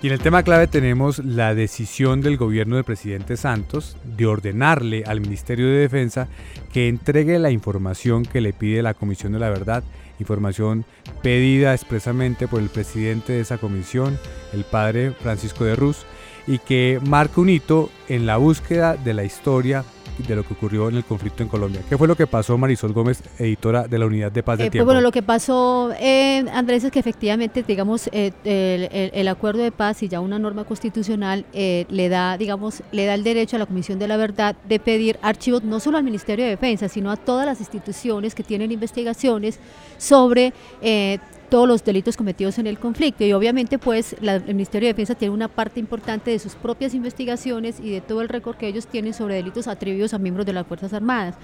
Y 0.03 0.07
en 0.07 0.13
el 0.13 0.19
tema 0.19 0.43
clave 0.43 0.67
tenemos 0.67 1.19
la 1.19 1.55
decisión 1.55 2.19
del 2.19 2.35
gobierno 2.35 2.75
del 2.75 2.83
presidente 2.83 3.37
Santos 3.37 3.95
de 4.03 4.25
ordenarle 4.25 5.05
al 5.07 5.21
Ministerio 5.21 5.65
de 5.65 5.77
Defensa 5.77 6.27
que 6.73 6.89
entregue 6.89 7.39
la 7.39 7.51
información 7.51 8.25
que 8.25 8.41
le 8.41 8.51
pide 8.51 8.83
la 8.83 8.95
Comisión 8.95 9.31
de 9.31 9.39
la 9.39 9.49
Verdad, 9.49 9.81
información 10.19 10.83
pedida 11.21 11.73
expresamente 11.73 12.49
por 12.49 12.61
el 12.61 12.67
presidente 12.67 13.31
de 13.31 13.39
esa 13.39 13.59
comisión, 13.59 14.19
el 14.51 14.65
padre 14.65 15.11
Francisco 15.11 15.63
de 15.63 15.77
Ruz, 15.77 16.05
y 16.47 16.59
que 16.59 16.99
marca 17.07 17.39
un 17.39 17.47
hito 17.47 17.89
en 18.09 18.25
la 18.25 18.35
búsqueda 18.35 18.97
de 18.97 19.13
la 19.13 19.23
historia 19.23 19.85
de 20.17 20.35
lo 20.35 20.43
que 20.43 20.53
ocurrió 20.53 20.89
en 20.89 20.95
el 20.95 21.03
conflicto 21.03 21.43
en 21.43 21.49
Colombia. 21.49 21.81
¿Qué 21.87 21.97
fue 21.97 22.07
lo 22.07 22.15
que 22.15 22.27
pasó, 22.27 22.57
Marisol 22.57 22.93
Gómez, 22.93 23.21
editora 23.39 23.87
de 23.87 23.99
la 23.99 24.05
Unidad 24.05 24.31
de 24.31 24.43
Paz 24.43 24.57
del 24.57 24.67
eh, 24.67 24.71
Tiempo? 24.71 24.85
Pues 24.85 24.95
bueno, 24.95 25.01
lo 25.01 25.11
que 25.11 25.21
pasó, 25.21 25.91
eh, 25.99 26.45
Andrés, 26.53 26.83
es 26.83 26.91
que 26.91 26.99
efectivamente, 26.99 27.63
digamos, 27.63 28.09
eh, 28.11 28.31
el, 29.13 29.27
acuerdo 29.27 29.63
de 29.63 29.71
paz 29.71 30.03
y 30.03 30.07
ya 30.07 30.19
una 30.19 30.39
norma 30.39 30.63
constitucional 30.63 31.45
le 31.53 32.09
da, 32.09 32.37
digamos, 32.37 32.83
le 32.91 33.05
da 33.05 33.15
el 33.15 33.23
derecho 33.23 33.55
a 33.55 33.59
la 33.59 33.65
Comisión 33.65 33.99
de 33.99 34.07
la 34.07 34.17
Verdad 34.17 34.55
de 34.67 34.79
pedir 34.79 35.17
archivos 35.21 35.63
no 35.63 35.79
solo 35.79 35.97
al 35.97 36.03
Ministerio 36.03 36.45
de 36.45 36.51
Defensa, 36.51 36.89
sino 36.89 37.11
a 37.11 37.17
todas 37.17 37.45
las 37.45 37.59
instituciones 37.59 38.35
que 38.35 38.43
tienen 38.43 38.71
investigaciones 38.71 39.59
sobre 39.97 40.53
todos 41.53 41.67
los 41.67 41.83
delitos 41.83 42.17
cometidos 42.17 42.57
en 42.57 42.65
el 42.65 42.79
conflicto. 42.79 43.23
Y 43.23 43.31
obviamente 43.31 43.77
pues 43.77 44.15
el 44.19 44.55
Ministerio 44.55 44.87
de 44.87 44.93
Defensa 44.93 45.13
tiene 45.13 45.35
una 45.35 45.47
parte 45.47 45.79
importante 45.79 46.31
de 46.31 46.39
sus 46.39 46.55
propias 46.55 46.95
investigaciones 46.95 47.79
y 47.79 47.91
de 47.91 48.01
todo 48.01 48.23
el 48.23 48.29
récord 48.29 48.57
que 48.57 48.67
ellos 48.67 48.87
tienen 48.87 49.13
sobre 49.13 49.35
delitos 49.35 49.67
atribuidos 49.67 50.15
a 50.15 50.17
miembros 50.17 50.47
de 50.47 50.53
las 50.53 50.65
Fuerzas 50.65 50.93
Armadas. 50.93 51.35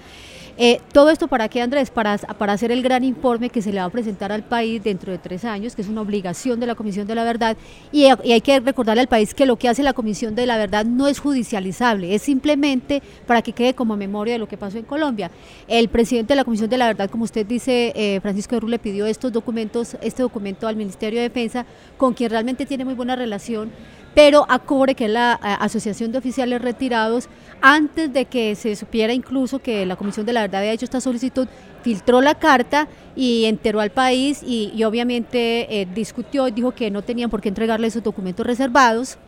Eh, 0.62 0.80
todo 0.92 1.10
esto 1.10 1.28
para 1.28 1.48
qué, 1.48 1.62
Andrés? 1.62 1.90
Para, 1.90 2.18
para 2.18 2.52
hacer 2.52 2.70
el 2.72 2.82
gran 2.82 3.04
informe 3.04 3.50
que 3.50 3.62
se 3.62 3.72
le 3.72 3.80
va 3.80 3.86
a 3.86 3.90
presentar 3.90 4.32
al 4.32 4.42
país 4.42 4.82
dentro 4.82 5.12
de 5.12 5.18
tres 5.18 5.44
años, 5.44 5.74
que 5.74 5.82
es 5.82 5.88
una 5.88 6.02
obligación 6.02 6.60
de 6.60 6.66
la 6.66 6.74
Comisión 6.74 7.06
de 7.06 7.14
la 7.14 7.24
Verdad. 7.24 7.56
Y, 7.92 8.04
hay 8.04 8.40
que 8.40 8.60
recordarle 8.60 9.00
al 9.00 9.08
país 9.08 9.32
que 9.32 9.46
lo 9.46 9.56
que 9.56 9.68
hace 9.68 9.82
la 9.82 9.92
Comisión 9.92 10.34
de 10.34 10.44
la 10.44 10.58
Verdad 10.58 10.84
no 10.84 11.08
es 11.08 11.18
judicializable, 11.18 12.14
es 12.14 12.22
simplemente 12.22 13.02
para 13.26 13.42
que 13.42 13.52
quede 13.52 13.74
como 13.74 13.96
memoria 13.96 14.34
de 14.34 14.38
lo 14.38 14.48
que 14.48 14.56
pasó 14.56 14.76
en 14.76 14.84
Colombia. 14.84 15.30
El 15.68 15.88
presidente 15.88 16.32
de 16.32 16.36
la 16.36 16.44
Comisión 16.44 16.68
de 16.68 16.78
la 16.78 16.88
Verdad, 16.88 17.08
como 17.08 17.24
usted 17.24 17.46
dice, 17.46 17.92
eh, 17.94 18.20
Francisco 18.20 18.58
de 18.58 18.68
le 18.68 18.78
pidió 18.78 19.06
estos 19.06 19.32
documentos, 19.32 19.96
este 20.02 20.22
documento 20.22 20.66
al 20.66 20.76
Ministerio 20.76 21.20
de 21.20 21.28
Defensa, 21.28 21.66
con 21.96 22.14
quien 22.14 22.30
realmente 22.30 22.66
tiene 22.66 22.84
muy 22.84 22.94
buena 22.94 23.16
relación 23.16 23.70
pero 24.14 24.44
ACORE, 24.48 24.94
que 24.94 25.04
es 25.04 25.10
la 25.10 25.38
eh, 25.42 25.56
Asociación 25.60 26.12
de 26.12 26.18
Oficiales 26.18 26.60
Retirados, 26.60 27.28
antes 27.60 28.12
de 28.12 28.24
que 28.24 28.54
se 28.54 28.74
supiera 28.74 29.12
incluso 29.12 29.60
que 29.60 29.86
la 29.86 29.96
Comisión 29.96 30.26
de 30.26 30.32
la 30.32 30.42
Verdad 30.42 30.60
había 30.60 30.72
hecho 30.72 30.84
esta 30.84 31.00
solicitud, 31.00 31.46
filtró 31.82 32.20
la 32.20 32.34
carta 32.34 32.88
y 33.14 33.44
enteró 33.44 33.80
al 33.80 33.90
país 33.90 34.42
y, 34.42 34.82
obviamente 34.84 35.80
eh, 35.80 35.86
discutió 35.94 36.48
y 36.48 36.52
dijo 36.52 36.72
que 36.72 36.90
no 36.90 37.02
tenían 37.02 37.30
por 37.30 37.40
qué 37.40 37.48
entregarle 37.48 37.86
esos 37.86 38.02
documentos 38.02 38.46
reservados. 38.46 39.18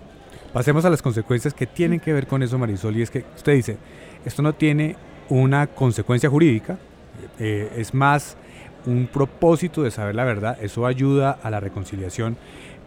Pasemos 0.52 0.84
a 0.84 0.90
las 0.90 1.00
consecuencias 1.00 1.54
que 1.54 1.66
tienen 1.66 2.00
que 2.00 2.12
ver 2.12 2.26
con 2.26 2.42
eso, 2.42 2.58
Marisol, 2.58 2.96
y 2.96 3.02
es 3.02 3.10
que 3.10 3.24
usted 3.36 3.54
dice, 3.54 3.78
esto 4.24 4.42
no 4.42 4.52
tiene 4.52 4.96
una 5.28 5.66
consecuencia 5.66 6.28
jurídica, 6.28 6.78
eh, 7.38 7.72
es 7.76 7.94
más 7.94 8.36
un 8.86 9.06
propósito 9.06 9.82
de 9.82 9.90
saber 9.90 10.14
la 10.14 10.24
verdad, 10.24 10.58
eso 10.60 10.86
ayuda 10.86 11.38
a 11.42 11.50
la 11.50 11.60
reconciliación, 11.60 12.36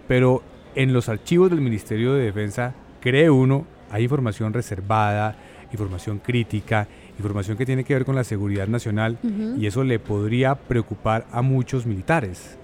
pero 0.07 0.43
en 0.75 0.93
los 0.93 1.09
archivos 1.09 1.49
del 1.49 1.61
Ministerio 1.61 2.13
de 2.13 2.25
Defensa, 2.25 2.73
cree 2.99 3.29
uno, 3.29 3.65
hay 3.91 4.03
información 4.03 4.53
reservada, 4.53 5.35
información 5.71 6.19
crítica, 6.19 6.87
información 7.17 7.57
que 7.57 7.65
tiene 7.65 7.83
que 7.83 7.93
ver 7.93 8.05
con 8.05 8.15
la 8.15 8.23
seguridad 8.23 8.67
nacional 8.67 9.17
y 9.57 9.65
eso 9.65 9.83
le 9.83 9.99
podría 9.99 10.55
preocupar 10.55 11.25
a 11.31 11.41
muchos 11.41 11.85
militares. 11.85 12.57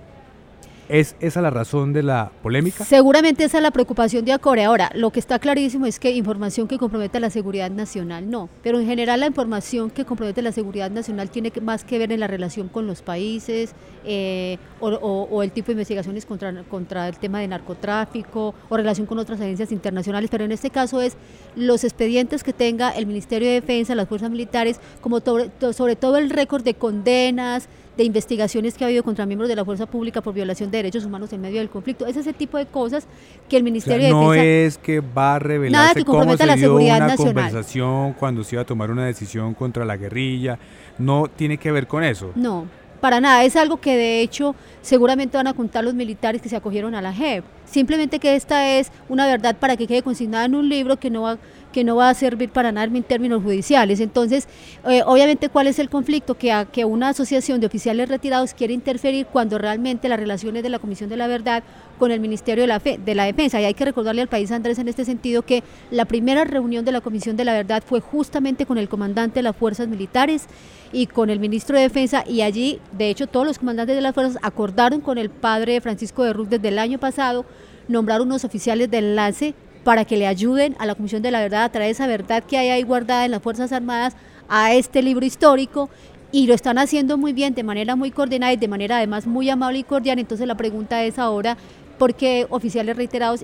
¿Es 0.92 1.16
esa 1.22 1.42
la 1.42 1.52
razón 1.52 1.94
de 1.94 2.04
la 2.04 2.34
polémica? 2.44 2.84
Seguramente 2.84 3.46
esa 3.46 3.60
es 3.60 3.64
la 3.64 3.72
preocupación 3.72 4.26
de 4.26 4.34
Acore. 4.34 4.66
Ahora, 4.66 4.92
lo 4.94 5.10
que 5.12 5.22
está 5.22 5.40
clarísimo 5.40 5.86
es 5.86 6.02
que 6.02 6.12
información 6.12 6.68
que 6.68 6.78
compromete 6.78 7.18
la 7.22 7.30
seguridad 7.30 7.72
nacional 7.72 8.30
no, 8.30 8.50
pero 8.62 8.78
en 8.78 8.86
general 8.86 9.22
la 9.22 9.28
información 9.28 9.90
que 9.90 10.04
compromete 10.04 10.42
la 10.42 10.52
seguridad 10.52 10.92
nacional 10.92 11.30
tiene 11.30 11.54
más 11.62 11.86
que 11.86 11.98
ver 11.98 12.12
en 12.12 12.20
la 12.20 12.28
relación 12.28 12.68
con 12.68 12.88
los 12.88 13.02
países 13.02 13.74
eh, 14.04 14.58
o, 14.82 15.42
el 15.42 15.54
tipo 15.54 15.68
de 15.68 15.74
investigaciones 15.74 16.26
contra, 16.26 16.62
contra 16.64 17.08
el 17.08 17.18
tema 17.18 17.40
de 17.40 17.48
narcotráfico 17.48 18.54
o 18.68 18.76
relación 18.76 19.08
con 19.08 19.18
otras 19.18 19.40
agencias 19.40 19.72
internacionales, 19.72 20.30
pero 20.30 20.44
en 20.44 20.52
este 20.52 20.72
caso 20.72 21.00
es 21.00 21.16
los 21.56 21.86
expedientes 21.86 22.44
que 22.44 22.52
tenga 22.52 22.90
el 22.90 23.06
Ministerio 23.06 23.48
de 23.48 23.62
Defensa, 23.62 23.96
las 23.96 24.10
fuerzas 24.10 24.30
militares, 24.30 24.82
como 25.00 25.22
sobre 25.22 25.96
todo 25.96 26.18
el 26.18 26.30
récord 26.30 26.66
de 26.66 26.74
condenas, 26.74 27.70
de 27.98 28.04
investigaciones 28.04 28.76
que 28.76 28.84
ha 28.84 28.88
habido 28.88 29.04
contra 29.04 29.26
miembros 29.26 29.50
de 29.50 29.56
la 29.56 29.66
fuerza 29.66 29.86
pública 29.86 30.22
por 30.22 30.34
violación 30.34 30.72
de 30.72 30.78
derechos 30.78 31.06
humanos 31.06 31.34
en 31.34 31.42
medio 31.42 31.60
del 31.60 31.70
conflicto. 31.70 32.06
Es 32.08 32.16
ese 32.16 32.34
tipo 32.34 32.58
de 32.58 32.66
cosas 32.66 33.06
que 33.50 33.58
el 33.58 33.64
Ministerio 33.64 34.08
de 34.08 34.14
Defensa... 34.14 34.26
No 34.26 34.34
es 34.34 34.78
que 34.78 35.00
va 35.02 35.36
a 35.36 35.40
revelarse 35.40 36.06
cómo 36.06 36.38
se 36.38 36.46
la 36.46 36.56
dio 36.56 36.68
seguridad 36.68 37.04
una 37.04 37.18
conversación 37.18 38.14
cuando 38.14 38.44
se 38.44 38.56
iba 38.56 38.62
a 38.62 38.66
tomar 38.66 38.92
una 38.92 39.06
decisión 39.06 39.54
contra 39.54 39.86
la 39.86 39.98
guerrilla. 39.98 40.58
No 40.98 41.28
tiene 41.28 41.58
que 41.58 41.72
ver 41.72 41.88
con 41.88 42.04
eso. 42.04 42.32
No, 42.36 42.66
para 43.02 43.20
nada. 43.20 43.44
Es 43.44 43.56
algo 43.58 43.82
que 43.82 43.98
de 43.98 44.22
hecho 44.22 44.56
seguramente 44.82 45.36
van 45.36 45.48
a 45.48 45.54
contar 45.54 45.84
los 45.84 45.94
militares 45.94 46.42
que 46.42 46.48
se 46.48 46.56
acogieron 46.56 46.96
a 46.96 47.02
la 47.02 47.12
JEP. 47.12 47.44
Simplemente 47.66 48.20
que 48.20 48.36
esta 48.36 48.70
es 48.78 48.92
una 49.10 49.28
verdad 49.28 49.58
para 49.60 49.76
que 49.76 49.88
quede 49.88 50.02
consignada 50.02 50.46
en 50.46 50.56
un 50.56 50.70
libro 50.70 50.98
que 50.98 51.10
no 51.10 51.24
va 51.24 51.38
que 51.72 51.84
no 51.84 51.96
va 51.96 52.10
a 52.10 52.14
servir 52.14 52.50
para 52.50 52.72
nada 52.72 52.88
en 52.88 53.04
términos 53.04 53.42
judiciales. 53.44 54.00
Entonces, 54.00 54.48
eh, 54.90 55.02
obviamente, 55.06 55.50
¿cuál 55.50 55.68
es 55.68 55.80
el 55.80 55.90
conflicto? 55.90 56.36
Que, 56.36 56.52
a, 56.52 56.66
que 56.66 56.86
una 56.86 57.10
asociación 57.10 57.60
de 57.60 57.68
oficiales 57.68 58.10
retirados 58.10 58.54
quiere 58.54 58.74
interferir 58.74 59.26
cuando 59.26 59.58
realmente 59.58 60.10
las 60.10 60.20
relaciones 60.20 60.64
de 60.64 60.70
la 60.70 60.80
Comisión 60.80 61.10
de 61.10 61.18
la 61.18 61.28
Verdad 61.28 61.64
con 61.98 62.12
el 62.12 62.20
Ministerio 62.20 62.64
de 62.64 62.68
la, 62.68 62.80
de 62.80 63.16
la 63.16 63.26
Defensa. 63.26 63.62
Y 63.62 63.66
hay 63.66 63.74
que 63.74 63.86
recordarle 63.86 64.22
al 64.22 64.28
país, 64.28 64.52
Andrés, 64.52 64.80
en 64.80 64.88
este 64.88 65.06
sentido, 65.06 65.44
que 65.44 65.64
la 65.92 66.06
primera 66.06 66.44
reunión 66.44 66.84
de 66.86 66.92
la 66.92 67.02
Comisión 67.02 67.38
de 67.38 67.46
la 67.46 67.54
Verdad 67.54 67.84
fue 67.86 68.02
justamente 68.02 68.66
con 68.66 68.78
el 68.78 68.90
comandante 68.90 69.40
de 69.40 69.44
las 69.44 69.56
fuerzas 69.56 69.88
militares 69.88 70.48
y 70.92 71.08
con 71.08 71.30
el 71.30 71.40
ministro 71.40 71.78
de 71.78 71.84
Defensa 71.84 72.24
y 72.28 72.42
allí, 72.42 72.80
de 72.92 73.10
hecho, 73.10 73.28
todos 73.28 73.48
los 73.48 73.60
comandantes 73.60 73.96
de 73.96 74.02
las 74.02 74.14
fuerzas 74.14 74.38
acordaron 74.42 75.02
con 75.02 75.18
el 75.18 75.30
padre 75.30 75.80
Francisco 75.82 76.24
de 76.24 76.34
Ruz 76.34 76.50
desde 76.50 76.68
el 76.68 76.80
año 76.80 77.00
pasado 77.00 77.46
nombrar 77.88 78.22
unos 78.22 78.44
oficiales 78.44 78.90
de 78.90 78.98
enlace 78.98 79.54
para 79.84 80.06
que 80.06 80.18
le 80.18 80.28
ayuden 80.28 80.76
a 80.80 80.86
la 80.86 80.96
Comisión 80.96 81.22
de 81.22 81.32
la 81.32 81.42
Verdad 81.42 81.64
a 81.64 81.70
traer 81.72 81.92
esa 81.92 82.08
verdad 82.08 82.44
que 82.44 82.58
hay 82.58 82.70
ahí 82.70 82.84
guardada 82.84 83.26
en 83.26 83.32
las 83.32 83.42
Fuerzas 83.42 83.72
Armadas 83.72 84.16
a 84.48 84.74
este 84.74 85.02
libro 85.02 85.26
histórico 85.26 85.90
y 86.32 86.48
lo 86.48 86.54
están 86.54 86.78
haciendo 86.78 87.18
muy 87.18 87.34
bien, 87.34 87.54
de 87.56 87.64
manera 87.64 87.96
muy 87.96 88.12
coordinada 88.12 88.54
y 88.54 88.58
de 88.58 88.68
manera 88.68 88.98
además 88.98 89.28
muy 89.28 89.50
amable 89.50 89.80
y 89.80 89.84
cordial. 89.84 90.20
Entonces 90.20 90.48
la 90.48 90.56
pregunta 90.56 91.04
es 91.04 91.20
ahora, 91.20 91.58
¿por 91.98 92.14
qué 92.16 92.48
oficiales 92.50 92.96
reiterados 92.96 93.44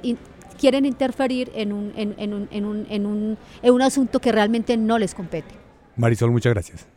quieren 0.59 0.85
interferir 0.85 1.51
en 1.55 1.73
un, 1.73 1.91
en, 1.95 2.33
un, 2.33 2.47
en, 2.51 2.65
un, 2.65 2.87
en, 2.89 3.05
un, 3.05 3.37
en 3.61 3.73
un 3.73 3.81
asunto 3.81 4.19
que 4.19 4.31
realmente 4.31 4.77
no 4.77 4.99
les 4.99 5.13
compete? 5.13 5.53
Marisol, 5.95 6.31
muchas 6.31 6.53
gracias. 6.53 6.87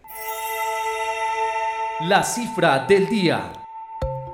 La 2.08 2.22
cifra 2.22 2.86
del 2.86 3.08
día. 3.08 3.52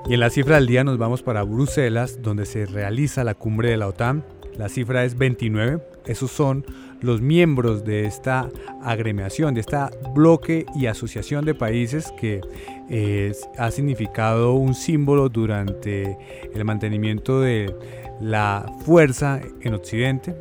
Y 0.08 0.14
en 0.14 0.20
la 0.20 0.30
cifra 0.30 0.56
del 0.56 0.66
día 0.66 0.84
nos 0.84 0.98
vamos 0.98 1.22
para 1.22 1.42
Bruselas, 1.42 2.22
donde 2.22 2.46
se 2.46 2.66
realiza 2.66 3.25
la 3.25 3.34
cumbre 3.34 3.70
de 3.70 3.76
la 3.76 3.88
OTAN 3.88 4.25
la 4.58 4.68
cifra 4.68 5.04
es 5.04 5.16
29. 5.16 5.80
Esos 6.06 6.30
son 6.30 6.64
los 7.00 7.20
miembros 7.20 7.84
de 7.84 8.06
esta 8.06 8.48
agremiación, 8.82 9.54
de 9.54 9.60
esta 9.60 9.90
bloque 10.14 10.66
y 10.75 10.86
asociación 10.86 11.44
de 11.44 11.54
países 11.54 12.12
que 12.18 12.40
eh, 12.88 13.32
ha 13.58 13.70
significado 13.70 14.54
un 14.54 14.75
símbolo 14.75 15.28
durante 15.28 16.16
el 16.54 16.64
mantenimiento 16.64 17.40
de 17.40 17.75
la 18.20 18.66
fuerza 18.84 19.40
en 19.60 19.75
Occidente. 19.75 20.34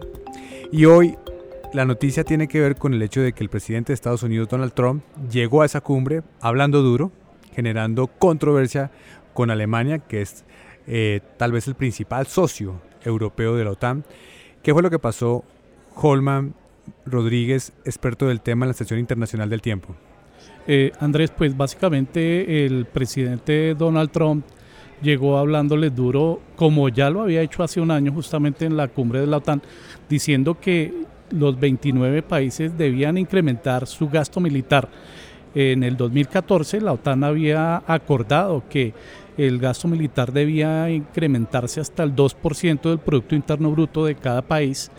Y 0.71 0.85
hoy 0.85 1.17
la 1.73 1.85
noticia 1.85 2.23
tiene 2.23 2.47
que 2.47 2.61
ver 2.61 2.77
con 2.77 2.93
el 2.93 3.01
hecho 3.01 3.21
de 3.21 3.33
que 3.33 3.43
el 3.43 3.49
presidente 3.49 3.91
de 3.91 3.95
Estados 3.95 4.23
Unidos, 4.23 4.47
Donald 4.47 4.73
Trump, 4.73 5.03
llegó 5.29 5.61
a 5.61 5.65
esa 5.65 5.81
cumbre 5.81 6.23
hablando 6.39 6.81
duro, 6.81 7.11
generando 7.53 8.07
controversia 8.07 8.91
con 9.33 9.51
Alemania, 9.51 9.99
que 9.99 10.21
es 10.21 10.45
eh, 10.87 11.19
tal 11.37 11.51
vez 11.51 11.67
el 11.67 11.75
principal 11.75 12.27
socio 12.27 12.79
europeo 13.05 13.55
de 13.55 13.63
la 13.63 13.71
OTAN. 13.71 14.03
¿Qué 14.61 14.73
fue 14.73 14.81
lo 14.81 14.89
que 14.89 14.99
pasó, 14.99 15.43
Holman 15.95 16.53
Rodríguez, 17.05 17.71
experto 17.85 18.27
del 18.27 18.41
tema 18.41 18.65
en 18.65 18.69
la 18.69 18.71
Estación 18.71 18.99
Internacional 18.99 19.49
del 19.49 19.61
Tiempo? 19.61 19.95
Eh, 20.67 20.91
Andrés, 20.99 21.31
pues 21.31 21.55
básicamente 21.55 22.65
el 22.65 22.85
presidente 22.85 23.75
Donald 23.75 24.11
Trump 24.11 24.45
llegó 25.01 25.37
hablándole 25.37 25.89
duro, 25.89 26.41
como 26.55 26.89
ya 26.89 27.09
lo 27.09 27.21
había 27.21 27.41
hecho 27.41 27.63
hace 27.63 27.79
un 27.79 27.91
año 27.91 28.11
justamente 28.11 28.65
en 28.65 28.75
la 28.75 28.87
cumbre 28.87 29.19
de 29.19 29.27
la 29.27 29.37
OTAN, 29.37 29.61
diciendo 30.09 30.59
que 30.59 30.93
los 31.31 31.59
29 31.59 32.21
países 32.23 32.77
debían 32.77 33.17
incrementar 33.17 33.87
su 33.87 34.09
gasto 34.09 34.39
militar. 34.39 34.89
En 35.53 35.83
el 35.83 35.95
2014 35.95 36.81
la 36.81 36.93
OTAN 36.93 37.23
había 37.23 37.83
acordado 37.87 38.63
que 38.69 38.93
el 39.37 39.59
gasto 39.59 39.87
militar 39.87 40.31
debía 40.31 40.89
incrementarse 40.89 41.81
hasta 41.81 42.03
el 42.03 42.15
2% 42.15 42.81
del 42.89 42.99
Producto 42.99 43.35
Interno 43.35 43.71
Bruto 43.71 44.05
de 44.05 44.15
cada 44.15 44.41
país. 44.41 44.91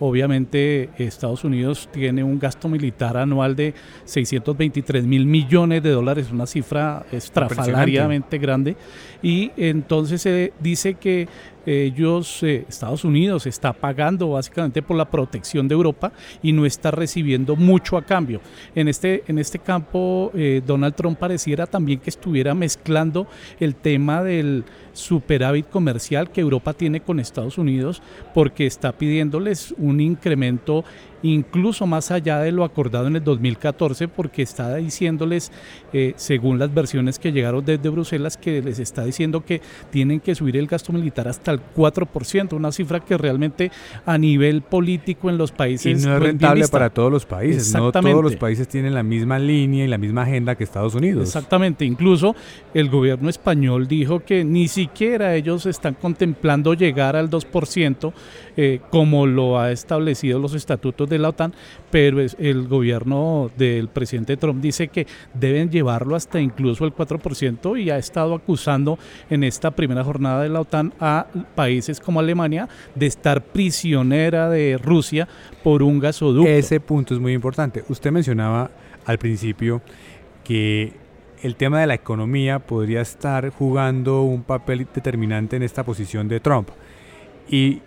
Obviamente 0.00 0.90
Estados 0.98 1.44
Unidos 1.44 1.88
tiene 1.92 2.24
un 2.24 2.38
gasto 2.38 2.68
militar 2.68 3.16
anual 3.16 3.54
de 3.54 3.74
623 4.04 5.04
mil 5.04 5.24
millones 5.24 5.82
de 5.84 5.90
dólares, 5.90 6.32
una 6.32 6.46
cifra 6.46 7.06
estrafalariamente 7.12 8.38
grande. 8.38 8.76
Y 9.22 9.52
entonces 9.56 10.20
se 10.20 10.52
dice 10.58 10.94
que 10.94 11.28
ellos, 11.66 12.42
eh, 12.42 12.64
Estados 12.68 13.04
Unidos, 13.04 13.46
está 13.46 13.72
pagando 13.72 14.30
básicamente 14.30 14.82
por 14.82 14.96
la 14.96 15.10
protección 15.10 15.68
de 15.68 15.74
Europa 15.74 16.12
y 16.42 16.52
no 16.52 16.66
está 16.66 16.90
recibiendo 16.90 17.56
mucho 17.56 17.96
a 17.96 18.02
cambio. 18.02 18.40
En 18.74 18.88
este, 18.88 19.24
en 19.26 19.38
este 19.38 19.58
campo, 19.58 20.30
eh, 20.34 20.62
Donald 20.66 20.94
Trump 20.94 21.18
pareciera 21.18 21.66
también 21.66 22.00
que 22.00 22.10
estuviera 22.10 22.54
mezclando 22.54 23.26
el 23.60 23.74
tema 23.74 24.22
del 24.22 24.64
superávit 24.92 25.68
comercial 25.68 26.30
que 26.30 26.40
Europa 26.40 26.72
tiene 26.72 27.00
con 27.00 27.20
Estados 27.20 27.58
Unidos 27.58 28.02
porque 28.32 28.66
está 28.66 28.92
pidiéndoles 28.92 29.74
un 29.76 30.00
incremento 30.00 30.84
incluso 31.24 31.86
más 31.86 32.10
allá 32.10 32.38
de 32.40 32.52
lo 32.52 32.64
acordado 32.64 33.06
en 33.06 33.16
el 33.16 33.24
2014, 33.24 34.08
porque 34.08 34.42
está 34.42 34.76
diciéndoles, 34.76 35.50
eh, 35.92 36.12
según 36.16 36.58
las 36.58 36.72
versiones 36.72 37.18
que 37.18 37.32
llegaron 37.32 37.64
desde 37.64 37.88
Bruselas, 37.88 38.36
que 38.36 38.60
les 38.60 38.78
está 38.78 39.04
diciendo 39.04 39.44
que 39.44 39.62
tienen 39.90 40.20
que 40.20 40.34
subir 40.34 40.56
el 40.56 40.66
gasto 40.66 40.92
militar 40.92 41.26
hasta 41.26 41.50
el 41.52 41.60
4%, 41.74 42.52
una 42.52 42.70
cifra 42.72 43.00
que 43.00 43.16
realmente 43.16 43.72
a 44.04 44.18
nivel 44.18 44.62
político 44.62 45.30
en 45.30 45.38
los 45.38 45.50
países... 45.50 46.02
Y 46.02 46.06
no 46.06 46.16
es 46.16 46.22
rentable 46.22 46.68
para 46.68 46.90
todos 46.90 47.10
los 47.10 47.24
países, 47.24 47.72
no 47.74 47.90
todos 47.90 48.22
los 48.22 48.36
países 48.36 48.68
tienen 48.68 48.94
la 48.94 49.02
misma 49.02 49.38
línea 49.38 49.84
y 49.84 49.88
la 49.88 49.98
misma 49.98 50.22
agenda 50.22 50.54
que 50.54 50.64
Estados 50.64 50.94
Unidos. 50.94 51.26
Exactamente, 51.26 51.86
incluso 51.86 52.36
el 52.74 52.90
gobierno 52.90 53.30
español 53.30 53.88
dijo 53.88 54.20
que 54.20 54.44
ni 54.44 54.68
siquiera 54.68 55.34
ellos 55.34 55.64
están 55.64 55.94
contemplando 55.94 56.74
llegar 56.74 57.16
al 57.16 57.30
2%, 57.30 58.12
eh, 58.56 58.80
como 58.90 59.26
lo 59.26 59.58
ha 59.58 59.72
establecido 59.72 60.38
los 60.38 60.54
estatutos 60.54 61.08
de 61.08 61.13
la 61.18 61.30
OTAN, 61.30 61.54
pero 61.90 62.18
el 62.20 62.68
gobierno 62.68 63.50
del 63.56 63.88
presidente 63.88 64.36
Trump 64.36 64.60
dice 64.60 64.88
que 64.88 65.06
deben 65.32 65.70
llevarlo 65.70 66.16
hasta 66.16 66.40
incluso 66.40 66.84
el 66.84 66.94
4% 66.94 67.80
y 67.80 67.90
ha 67.90 67.98
estado 67.98 68.34
acusando 68.34 68.98
en 69.30 69.44
esta 69.44 69.70
primera 69.70 70.04
jornada 70.04 70.42
de 70.42 70.48
la 70.48 70.60
OTAN 70.60 70.92
a 71.00 71.26
países 71.54 72.00
como 72.00 72.20
Alemania 72.20 72.68
de 72.94 73.06
estar 73.06 73.42
prisionera 73.42 74.48
de 74.48 74.78
Rusia 74.78 75.28
por 75.62 75.82
un 75.82 75.98
gasoducto. 75.98 76.50
Ese 76.50 76.80
punto 76.80 77.14
es 77.14 77.20
muy 77.20 77.32
importante. 77.32 77.84
Usted 77.88 78.10
mencionaba 78.10 78.70
al 79.06 79.18
principio 79.18 79.82
que 80.42 80.92
el 81.42 81.56
tema 81.56 81.80
de 81.80 81.86
la 81.86 81.94
economía 81.94 82.58
podría 82.58 83.02
estar 83.02 83.50
jugando 83.50 84.22
un 84.22 84.42
papel 84.42 84.86
determinante 84.94 85.56
en 85.56 85.62
esta 85.62 85.84
posición 85.84 86.26
de 86.26 86.40
Trump. 86.40 86.70
Y 87.48 87.82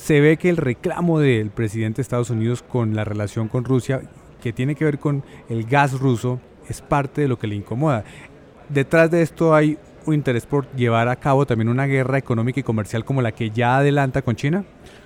se 0.00 0.20
ve 0.20 0.36
que 0.36 0.48
el 0.48 0.56
reclamo 0.56 1.18
del 1.18 1.50
presidente 1.50 1.96
de 1.96 2.02
Estados 2.02 2.30
Unidos 2.30 2.62
con 2.62 2.94
la 2.94 3.04
relación 3.04 3.48
con 3.48 3.64
Rusia, 3.64 4.00
que 4.40 4.52
tiene 4.52 4.76
que 4.76 4.84
ver 4.84 4.98
con 4.98 5.24
el 5.48 5.64
gas 5.64 5.98
ruso, 5.98 6.40
es 6.68 6.80
parte 6.80 7.22
de 7.22 7.28
lo 7.28 7.38
que 7.38 7.48
le 7.48 7.56
incomoda. 7.56 8.04
Detrás 8.68 9.10
de 9.10 9.22
esto 9.22 9.54
hay 9.54 9.76
un 10.06 10.14
interés 10.14 10.46
por 10.46 10.70
llevar 10.76 11.08
a 11.08 11.16
cabo 11.16 11.46
también 11.46 11.68
una 11.68 11.86
guerra 11.86 12.16
económica 12.16 12.60
y 12.60 12.62
comercial 12.62 13.04
como 13.04 13.22
la 13.22 13.32
que 13.32 13.50
ya 13.50 13.78
adelanta 13.78 14.22
con 14.22 14.36
China. 14.36 14.64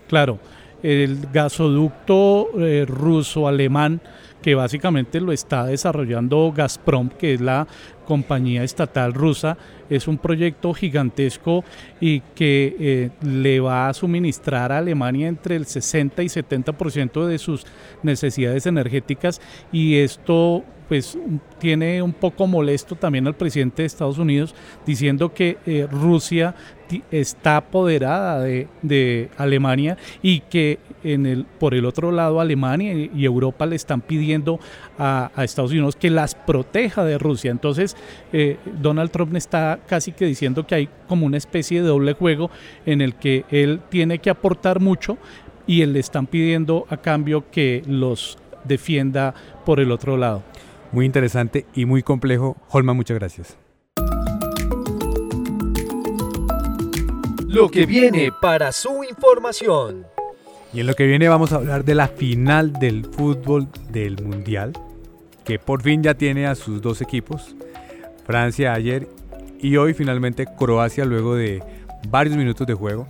Claro, 0.09 0.39
el 0.83 1.27
gasoducto 1.33 2.51
eh, 2.61 2.85
ruso-alemán 2.87 4.01
que 4.43 4.55
básicamente 4.55 5.21
lo 5.21 5.33
está 5.33 5.65
desarrollando 5.65 6.53
Gazprom, 6.55 7.09
que 7.09 7.35
es 7.35 7.41
la 7.41 7.67
compañía 8.07 8.65
estatal 8.65 9.15
rusa. 9.15 9.57
Es 9.91 10.09
un 10.09 10.19
proyecto 10.19 10.73
gigantesco 10.75 11.65
y 12.01 12.21
que 12.35 12.77
eh, 12.79 13.11
le 13.23 13.61
va 13.61 13.89
a 13.89 13.95
suministrar 13.95 14.73
a 14.73 14.79
Alemania 14.79 15.29
entre 15.29 15.57
el 15.57 15.67
60 15.67 16.23
y 16.23 16.27
70% 16.27 17.27
de 17.27 17.39
sus 17.39 17.67
necesidades 18.03 18.67
energéticas 18.67 19.41
y 19.71 19.97
esto 19.97 20.65
pues 20.89 21.17
tiene 21.59 22.03
un 22.03 22.13
poco 22.13 22.47
molesto 22.47 22.97
también 22.97 23.27
al 23.27 23.35
presidente 23.35 23.81
de 23.81 23.87
Estados 23.87 24.19
Unidos 24.19 24.55
diciendo 24.85 25.33
que 25.33 25.57
eh, 25.65 25.87
Rusia 25.91 26.55
está 27.11 27.57
apoderada 27.57 28.41
de, 28.43 29.31
Alemania 29.39 29.97
y 30.23 30.41
que 30.41 30.79
en 31.05 31.27
el, 31.27 31.45
por 31.45 31.75
el 31.75 31.85
otro 31.85 32.13
lado 32.13 32.41
Alemania 32.41 32.93
y 32.95 33.25
Europa 33.25 33.67
le 33.67 33.77
están 33.77 34.01
pidiendo 34.01 34.61
a, 34.99 35.31
Estados 35.39 35.73
Unidos 35.73 35.97
que 35.97 36.11
las 36.11 36.35
proteja 36.35 37.05
de 37.05 37.19
Rusia. 37.19 37.51
Entonces 37.51 37.97
eh, 38.33 38.59
Donald 38.81 39.11
Trump 39.11 39.35
está 39.37 39.81
casi 39.87 40.13
que 40.13 40.25
diciendo 40.25 40.67
que 40.67 40.75
hay 40.75 40.89
como 41.09 41.27
una 41.27 41.37
especie 41.37 41.83
de 41.83 41.89
doble 41.89 42.13
juego 42.15 42.51
en 42.87 43.01
el 43.01 43.15
que 43.15 43.45
él 43.51 43.81
tiene 43.89 44.19
que 44.19 44.31
aportar 44.31 44.81
mucho 44.81 45.19
y 45.67 45.83
él 45.83 45.93
le 45.93 46.01
están 46.01 46.27
pidiendo 46.27 46.87
a 46.91 46.97
cambio 46.97 47.45
que 47.51 47.83
los 47.87 48.39
defienda 48.65 49.35
por 49.65 49.81
el 49.81 49.91
otro 49.91 50.17
lado. 50.17 50.43
Muy 50.93 51.07
interesante 51.07 51.67
y 51.75 51.87
muy 51.87 52.03
complejo. 52.03 52.57
Holman, 52.69 52.97
muchas 52.97 53.19
gracias. 53.19 53.57
Lo 57.47 57.69
que 57.69 57.85
viene 57.85 58.31
para 58.41 58.73
su 58.73 59.05
información. 59.05 60.07
Y 60.75 60.81
en 60.81 60.87
lo 60.87 60.95
que 60.95 61.07
viene 61.07 61.29
vamos 61.29 61.53
a 61.53 61.57
hablar 61.57 61.85
de 61.85 61.95
la 61.95 62.09
final 62.09 62.73
del 62.73 63.05
fútbol 63.05 63.69
del 63.91 64.23
Mundial, 64.23 64.73
que 65.45 65.59
por 65.59 65.83
fin 65.83 66.03
ya 66.03 66.15
tiene 66.15 66.47
a 66.47 66.55
sus 66.55 66.81
dos 66.81 67.03
equipos, 67.03 67.55
Francia 68.25 68.73
ayer 68.73 69.07
y 69.61 69.77
hoy 69.77 69.93
finalmente 69.93 70.47
Croacia 70.47 71.05
luego 71.05 71.35
de 71.35 71.63
varios 72.09 72.37
minutos 72.37 72.67
de 72.67 72.75
juego. 72.75 73.07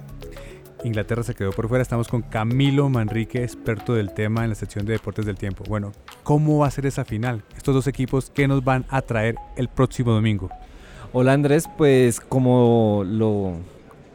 Inglaterra 0.82 1.22
se 1.22 1.34
quedó 1.36 1.52
por 1.52 1.68
fuera. 1.68 1.82
Estamos 1.82 2.08
con 2.08 2.22
Camilo 2.22 2.88
Manrique, 2.88 3.44
experto 3.44 3.94
del 3.94 4.12
tema 4.12 4.42
en 4.42 4.50
la 4.50 4.56
sección 4.56 4.84
de 4.84 4.94
deportes 4.94 5.24
del 5.24 5.36
tiempo. 5.36 5.62
Bueno, 5.68 5.92
¿cómo 6.24 6.58
va 6.58 6.66
a 6.66 6.70
ser 6.72 6.86
esa 6.86 7.04
final? 7.04 7.44
Estos 7.56 7.74
dos 7.74 7.86
equipos, 7.86 8.30
¿qué 8.34 8.48
nos 8.48 8.64
van 8.64 8.84
a 8.88 9.02
traer 9.02 9.36
el 9.56 9.68
próximo 9.68 10.10
domingo? 10.10 10.50
Hola 11.12 11.34
Andrés, 11.34 11.68
pues 11.78 12.18
como 12.18 13.04
lo 13.06 13.58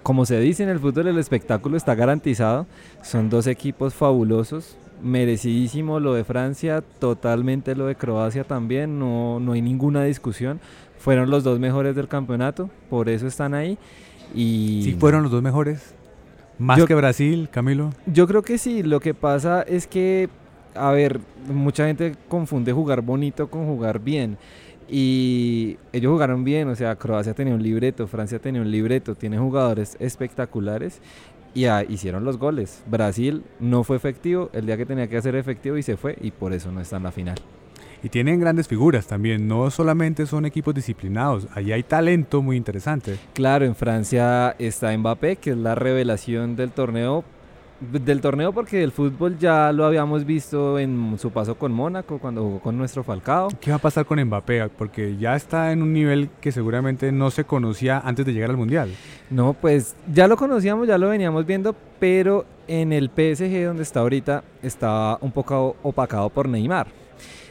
como 0.07 0.25
se 0.25 0.39
dice 0.39 0.63
en 0.63 0.69
el 0.69 0.79
fútbol, 0.79 1.07
el 1.07 1.17
espectáculo 1.17 1.75
está 1.75 1.93
garantizado. 1.93 2.65
Son 3.03 3.29
dos 3.29 3.45
equipos 3.45 3.93
fabulosos, 3.93 4.77
merecidísimo 5.03 5.99
lo 5.99 6.13
de 6.13 6.23
Francia, 6.23 6.81
totalmente 6.81 7.75
lo 7.75 7.87
de 7.87 7.95
Croacia 7.95 8.45
también, 8.45 8.99
no, 8.99 9.41
no 9.41 9.51
hay 9.51 9.61
ninguna 9.61 10.05
discusión. 10.05 10.61
Fueron 10.97 11.29
los 11.29 11.43
dos 11.43 11.59
mejores 11.59 11.93
del 11.93 12.07
campeonato, 12.07 12.69
por 12.89 13.09
eso 13.09 13.27
están 13.27 13.53
ahí. 13.53 13.77
Y 14.33 14.79
sí, 14.85 14.95
fueron 14.97 15.23
los 15.23 15.31
dos 15.33 15.43
mejores. 15.43 15.93
¿Más 16.57 16.81
que 16.85 16.95
Brasil, 16.95 17.49
Camilo? 17.51 17.89
Yo 18.05 18.29
creo 18.29 18.43
que 18.43 18.57
sí. 18.57 18.83
Lo 18.83 19.01
que 19.01 19.13
pasa 19.13 19.61
es 19.63 19.87
que, 19.87 20.29
a 20.73 20.91
ver, 20.91 21.19
mucha 21.53 21.85
gente 21.85 22.15
confunde 22.29 22.71
jugar 22.71 23.01
bonito 23.01 23.49
con 23.49 23.65
jugar 23.65 23.99
bien. 23.99 24.37
Y 24.89 25.77
ellos 25.91 26.11
jugaron 26.11 26.43
bien, 26.43 26.69
o 26.69 26.75
sea, 26.75 26.95
Croacia 26.95 27.33
tenía 27.33 27.53
un 27.53 27.61
libreto, 27.61 28.07
Francia 28.07 28.39
tenía 28.39 28.61
un 28.61 28.71
libreto, 28.71 29.15
tiene 29.15 29.37
jugadores 29.37 29.97
espectaculares 29.99 31.01
y 31.53 31.65
hicieron 31.89 32.23
los 32.23 32.37
goles. 32.37 32.83
Brasil 32.85 33.43
no 33.59 33.83
fue 33.83 33.97
efectivo 33.97 34.49
el 34.53 34.65
día 34.65 34.77
que 34.77 34.85
tenía 34.85 35.07
que 35.07 35.17
hacer 35.17 35.35
efectivo 35.35 35.77
y 35.77 35.83
se 35.83 35.97
fue 35.97 36.17
y 36.21 36.31
por 36.31 36.53
eso 36.53 36.71
no 36.71 36.81
está 36.81 36.97
en 36.97 37.03
la 37.03 37.11
final. 37.11 37.35
Y 38.03 38.09
tienen 38.09 38.39
grandes 38.39 38.67
figuras 38.67 39.07
también, 39.07 39.47
no 39.47 39.71
solamente 39.71 40.27
son 40.27 40.45
equipos 40.45 40.75
disciplinados, 40.75 41.47
allí 41.55 41.71
hay 41.71 41.81
talento 41.81 42.43
muy 42.43 42.55
interesante. 42.55 43.17
Claro, 43.33 43.65
en 43.65 43.75
Francia 43.75 44.55
está 44.59 44.95
Mbappé, 44.95 45.37
que 45.37 45.49
es 45.49 45.57
la 45.57 45.73
revelación 45.73 46.55
del 46.55 46.71
torneo, 46.71 47.23
del 47.79 48.21
torneo 48.21 48.53
porque 48.53 48.83
el 48.83 48.91
fútbol 48.91 49.37
ya 49.37 49.71
lo 49.71 49.85
habíamos 49.85 50.25
visto 50.25 50.79
en 50.79 51.17
su 51.19 51.31
paso 51.31 51.55
con 51.55 51.71
Mónaco 51.71 52.17
cuando 52.19 52.43
jugó 52.43 52.59
con 52.59 52.77
nuestro 52.77 53.03
Falcao. 53.03 53.49
¿Qué 53.61 53.69
va 53.69 53.77
a 53.77 53.79
pasar 53.79 54.05
con 54.05 54.19
Mbappé? 54.23 54.69
Porque 54.69 55.15
ya 55.17 55.35
está 55.35 55.71
en 55.71 55.81
un 55.81 55.93
nivel 55.93 56.29
que 56.41 56.51
seguramente 56.51 57.11
no 57.11 57.31
se 57.31 57.43
conocía 57.43 57.99
antes 57.99 58.25
de 58.25 58.33
llegar 58.33 58.49
al 58.49 58.57
Mundial. 58.57 58.89
No, 59.29 59.53
pues 59.53 59.95
ya 60.11 60.27
lo 60.27 60.37
conocíamos, 60.37 60.87
ya 60.87 60.97
lo 60.97 61.09
veníamos 61.09 61.45
viendo, 61.45 61.75
pero 61.99 62.45
en 62.67 62.91
el 62.91 63.09
PSG 63.09 63.65
donde 63.65 63.83
está 63.83 63.99
ahorita 64.01 64.43
estaba 64.61 65.17
un 65.21 65.31
poco 65.31 65.75
opacado 65.83 66.29
por 66.29 66.49
Neymar 66.49 66.87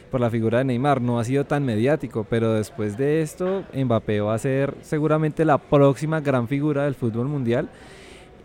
por 0.07 0.21
la 0.21 0.29
figura 0.29 0.59
de 0.59 0.65
Neymar. 0.65 1.01
No 1.01 1.19
ha 1.19 1.23
sido 1.23 1.45
tan 1.45 1.65
mediático, 1.65 2.25
pero 2.29 2.53
después 2.53 2.97
de 2.97 3.21
esto, 3.21 3.63
Mbappé 3.73 4.21
va 4.21 4.33
a 4.33 4.39
ser 4.39 4.75
seguramente 4.81 5.45
la 5.45 5.57
próxima 5.57 6.21
gran 6.21 6.47
figura 6.47 6.85
del 6.85 6.95
fútbol 6.95 7.27
mundial. 7.27 7.69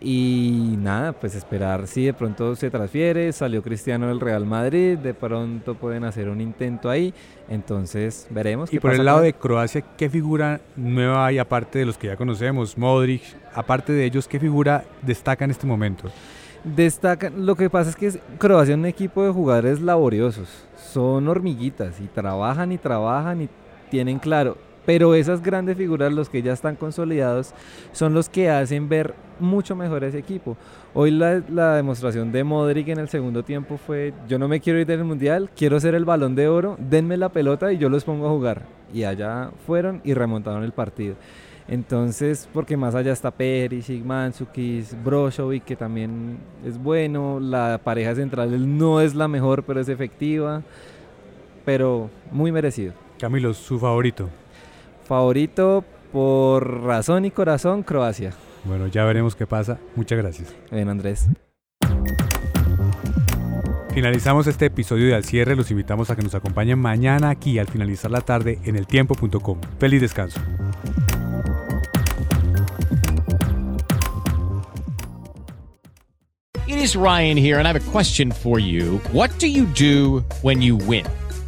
Y 0.05 0.75
nada, 0.79 1.13
pues 1.13 1.33
esperar 1.33 1.87
si 1.87 2.03
de 2.03 2.13
pronto 2.13 2.57
se 2.57 2.69
transfiere, 2.69 3.31
salió 3.31 3.63
Cristiano 3.63 4.09
del 4.09 4.19
Real 4.19 4.45
Madrid, 4.45 4.97
de 4.97 5.13
pronto 5.13 5.75
pueden 5.75 6.03
hacer 6.03 6.27
un 6.27 6.41
intento 6.41 6.89
ahí, 6.89 7.13
entonces 7.47 8.27
veremos. 8.29 8.73
Y 8.73 8.79
por 8.79 8.91
el 8.93 9.05
lado 9.05 9.21
de 9.21 9.31
Croacia, 9.31 9.81
¿qué 9.95 10.09
figura 10.09 10.59
nueva 10.75 11.25
hay 11.25 11.37
aparte 11.37 11.79
de 11.79 11.85
los 11.85 11.97
que 11.97 12.07
ya 12.07 12.17
conocemos? 12.17 12.77
Modric, 12.77 13.21
aparte 13.53 13.93
de 13.93 14.03
ellos, 14.03 14.27
¿qué 14.27 14.41
figura 14.41 14.83
destaca 15.01 15.45
en 15.45 15.51
este 15.51 15.65
momento? 15.65 16.09
Destaca, 16.65 17.29
lo 17.29 17.55
que 17.55 17.69
pasa 17.69 17.91
es 17.91 17.95
que 17.95 18.19
Croacia 18.37 18.73
es 18.73 18.79
un 18.79 18.85
equipo 18.85 19.23
de 19.23 19.31
jugadores 19.31 19.79
laboriosos, 19.79 20.49
son 20.75 21.29
hormiguitas 21.29 22.01
y 22.01 22.07
trabajan 22.07 22.73
y 22.73 22.77
trabajan 22.77 23.43
y 23.43 23.49
tienen 23.89 24.19
claro. 24.19 24.57
Pero 24.85 25.15
esas 25.15 25.41
grandes 25.41 25.77
figuras, 25.77 26.11
los 26.11 26.29
que 26.29 26.41
ya 26.41 26.53
están 26.53 26.75
consolidados, 26.75 27.53
son 27.93 28.13
los 28.13 28.29
que 28.29 28.49
hacen 28.49 28.89
ver 28.89 29.13
mucho 29.39 29.75
mejor 29.75 30.03
ese 30.03 30.17
equipo. 30.19 30.57
Hoy 30.93 31.11
la, 31.11 31.41
la, 31.49 31.75
demostración 31.75 32.31
de 32.31 32.43
Modric 32.43 32.89
en 32.89 32.99
el 32.99 33.09
segundo 33.09 33.43
tiempo 33.43 33.77
fue, 33.77 34.13
yo 34.27 34.37
no 34.37 34.47
me 34.47 34.59
quiero 34.59 34.79
ir 34.79 34.85
del 34.85 35.03
Mundial, 35.03 35.49
quiero 35.55 35.79
ser 35.79 35.95
el 35.95 36.05
balón 36.05 36.35
de 36.35 36.47
oro, 36.47 36.75
denme 36.79 37.17
la 37.17 37.29
pelota 37.29 37.71
y 37.71 37.77
yo 37.77 37.89
los 37.89 38.03
pongo 38.03 38.27
a 38.27 38.31
jugar. 38.31 38.63
Y 38.93 39.05
allá 39.05 39.49
fueron 39.65 40.01
y 40.03 40.13
remontaron 40.13 40.63
el 40.63 40.71
partido. 40.71 41.15
Entonces, 41.67 42.47
porque 42.53 42.75
más 42.75 42.93
allá 42.93 43.13
está 43.13 43.31
Perisic, 43.31 44.03
Mandzukic, 44.03 45.01
Brozovic, 45.03 45.63
que 45.63 45.75
también 45.75 46.37
es 46.65 46.77
bueno, 46.77 47.39
la 47.39 47.79
pareja 47.83 48.13
central 48.15 48.77
no 48.77 48.99
es 48.99 49.15
la 49.15 49.27
mejor, 49.27 49.63
pero 49.63 49.79
es 49.79 49.87
efectiva, 49.87 50.61
pero 51.63 52.09
muy 52.31 52.51
merecido. 52.51 52.93
Camilo, 53.17 53.53
su 53.53 53.79
favorito. 53.79 54.29
Favorito 55.05 55.83
por 56.11 56.83
razón 56.83 57.25
y 57.25 57.31
corazón, 57.31 57.83
Croacia. 57.83 58.33
Bueno, 58.65 58.87
ya 58.87 59.03
veremos 59.03 59.35
qué 59.35 59.47
pasa. 59.47 59.79
Muchas 59.95 60.17
gracias. 60.17 60.55
Bien, 60.71 60.89
Andrés. 60.89 61.27
Finalizamos 63.93 64.47
este 64.47 64.65
episodio 64.65 65.07
de 65.07 65.15
Al 65.15 65.23
Cierre. 65.23 65.55
Los 65.55 65.69
invitamos 65.69 66.09
a 66.09 66.15
que 66.15 66.23
nos 66.23 66.33
acompañen 66.33 66.79
mañana 66.79 67.29
aquí 67.29 67.59
al 67.59 67.67
finalizar 67.67 68.09
la 68.09 68.21
tarde 68.21 68.59
en 68.63 68.75
eltiempo.com. 68.75 69.59
Feliz 69.77 70.01
descanso. 70.01 70.39
It 76.65 76.77
is 76.77 76.95
Ryan 76.95 77.37
here, 77.37 77.59
and 77.59 77.67
I 77.67 77.71
have 77.71 77.87
a 77.87 77.91
question 77.91 78.31
for 78.31 78.57
you. 78.57 78.99
What 79.11 79.29
do 79.37 79.47
you 79.47 79.65
do 79.65 80.23
when 80.41 80.61
you 80.61 80.75
win? 80.75 81.05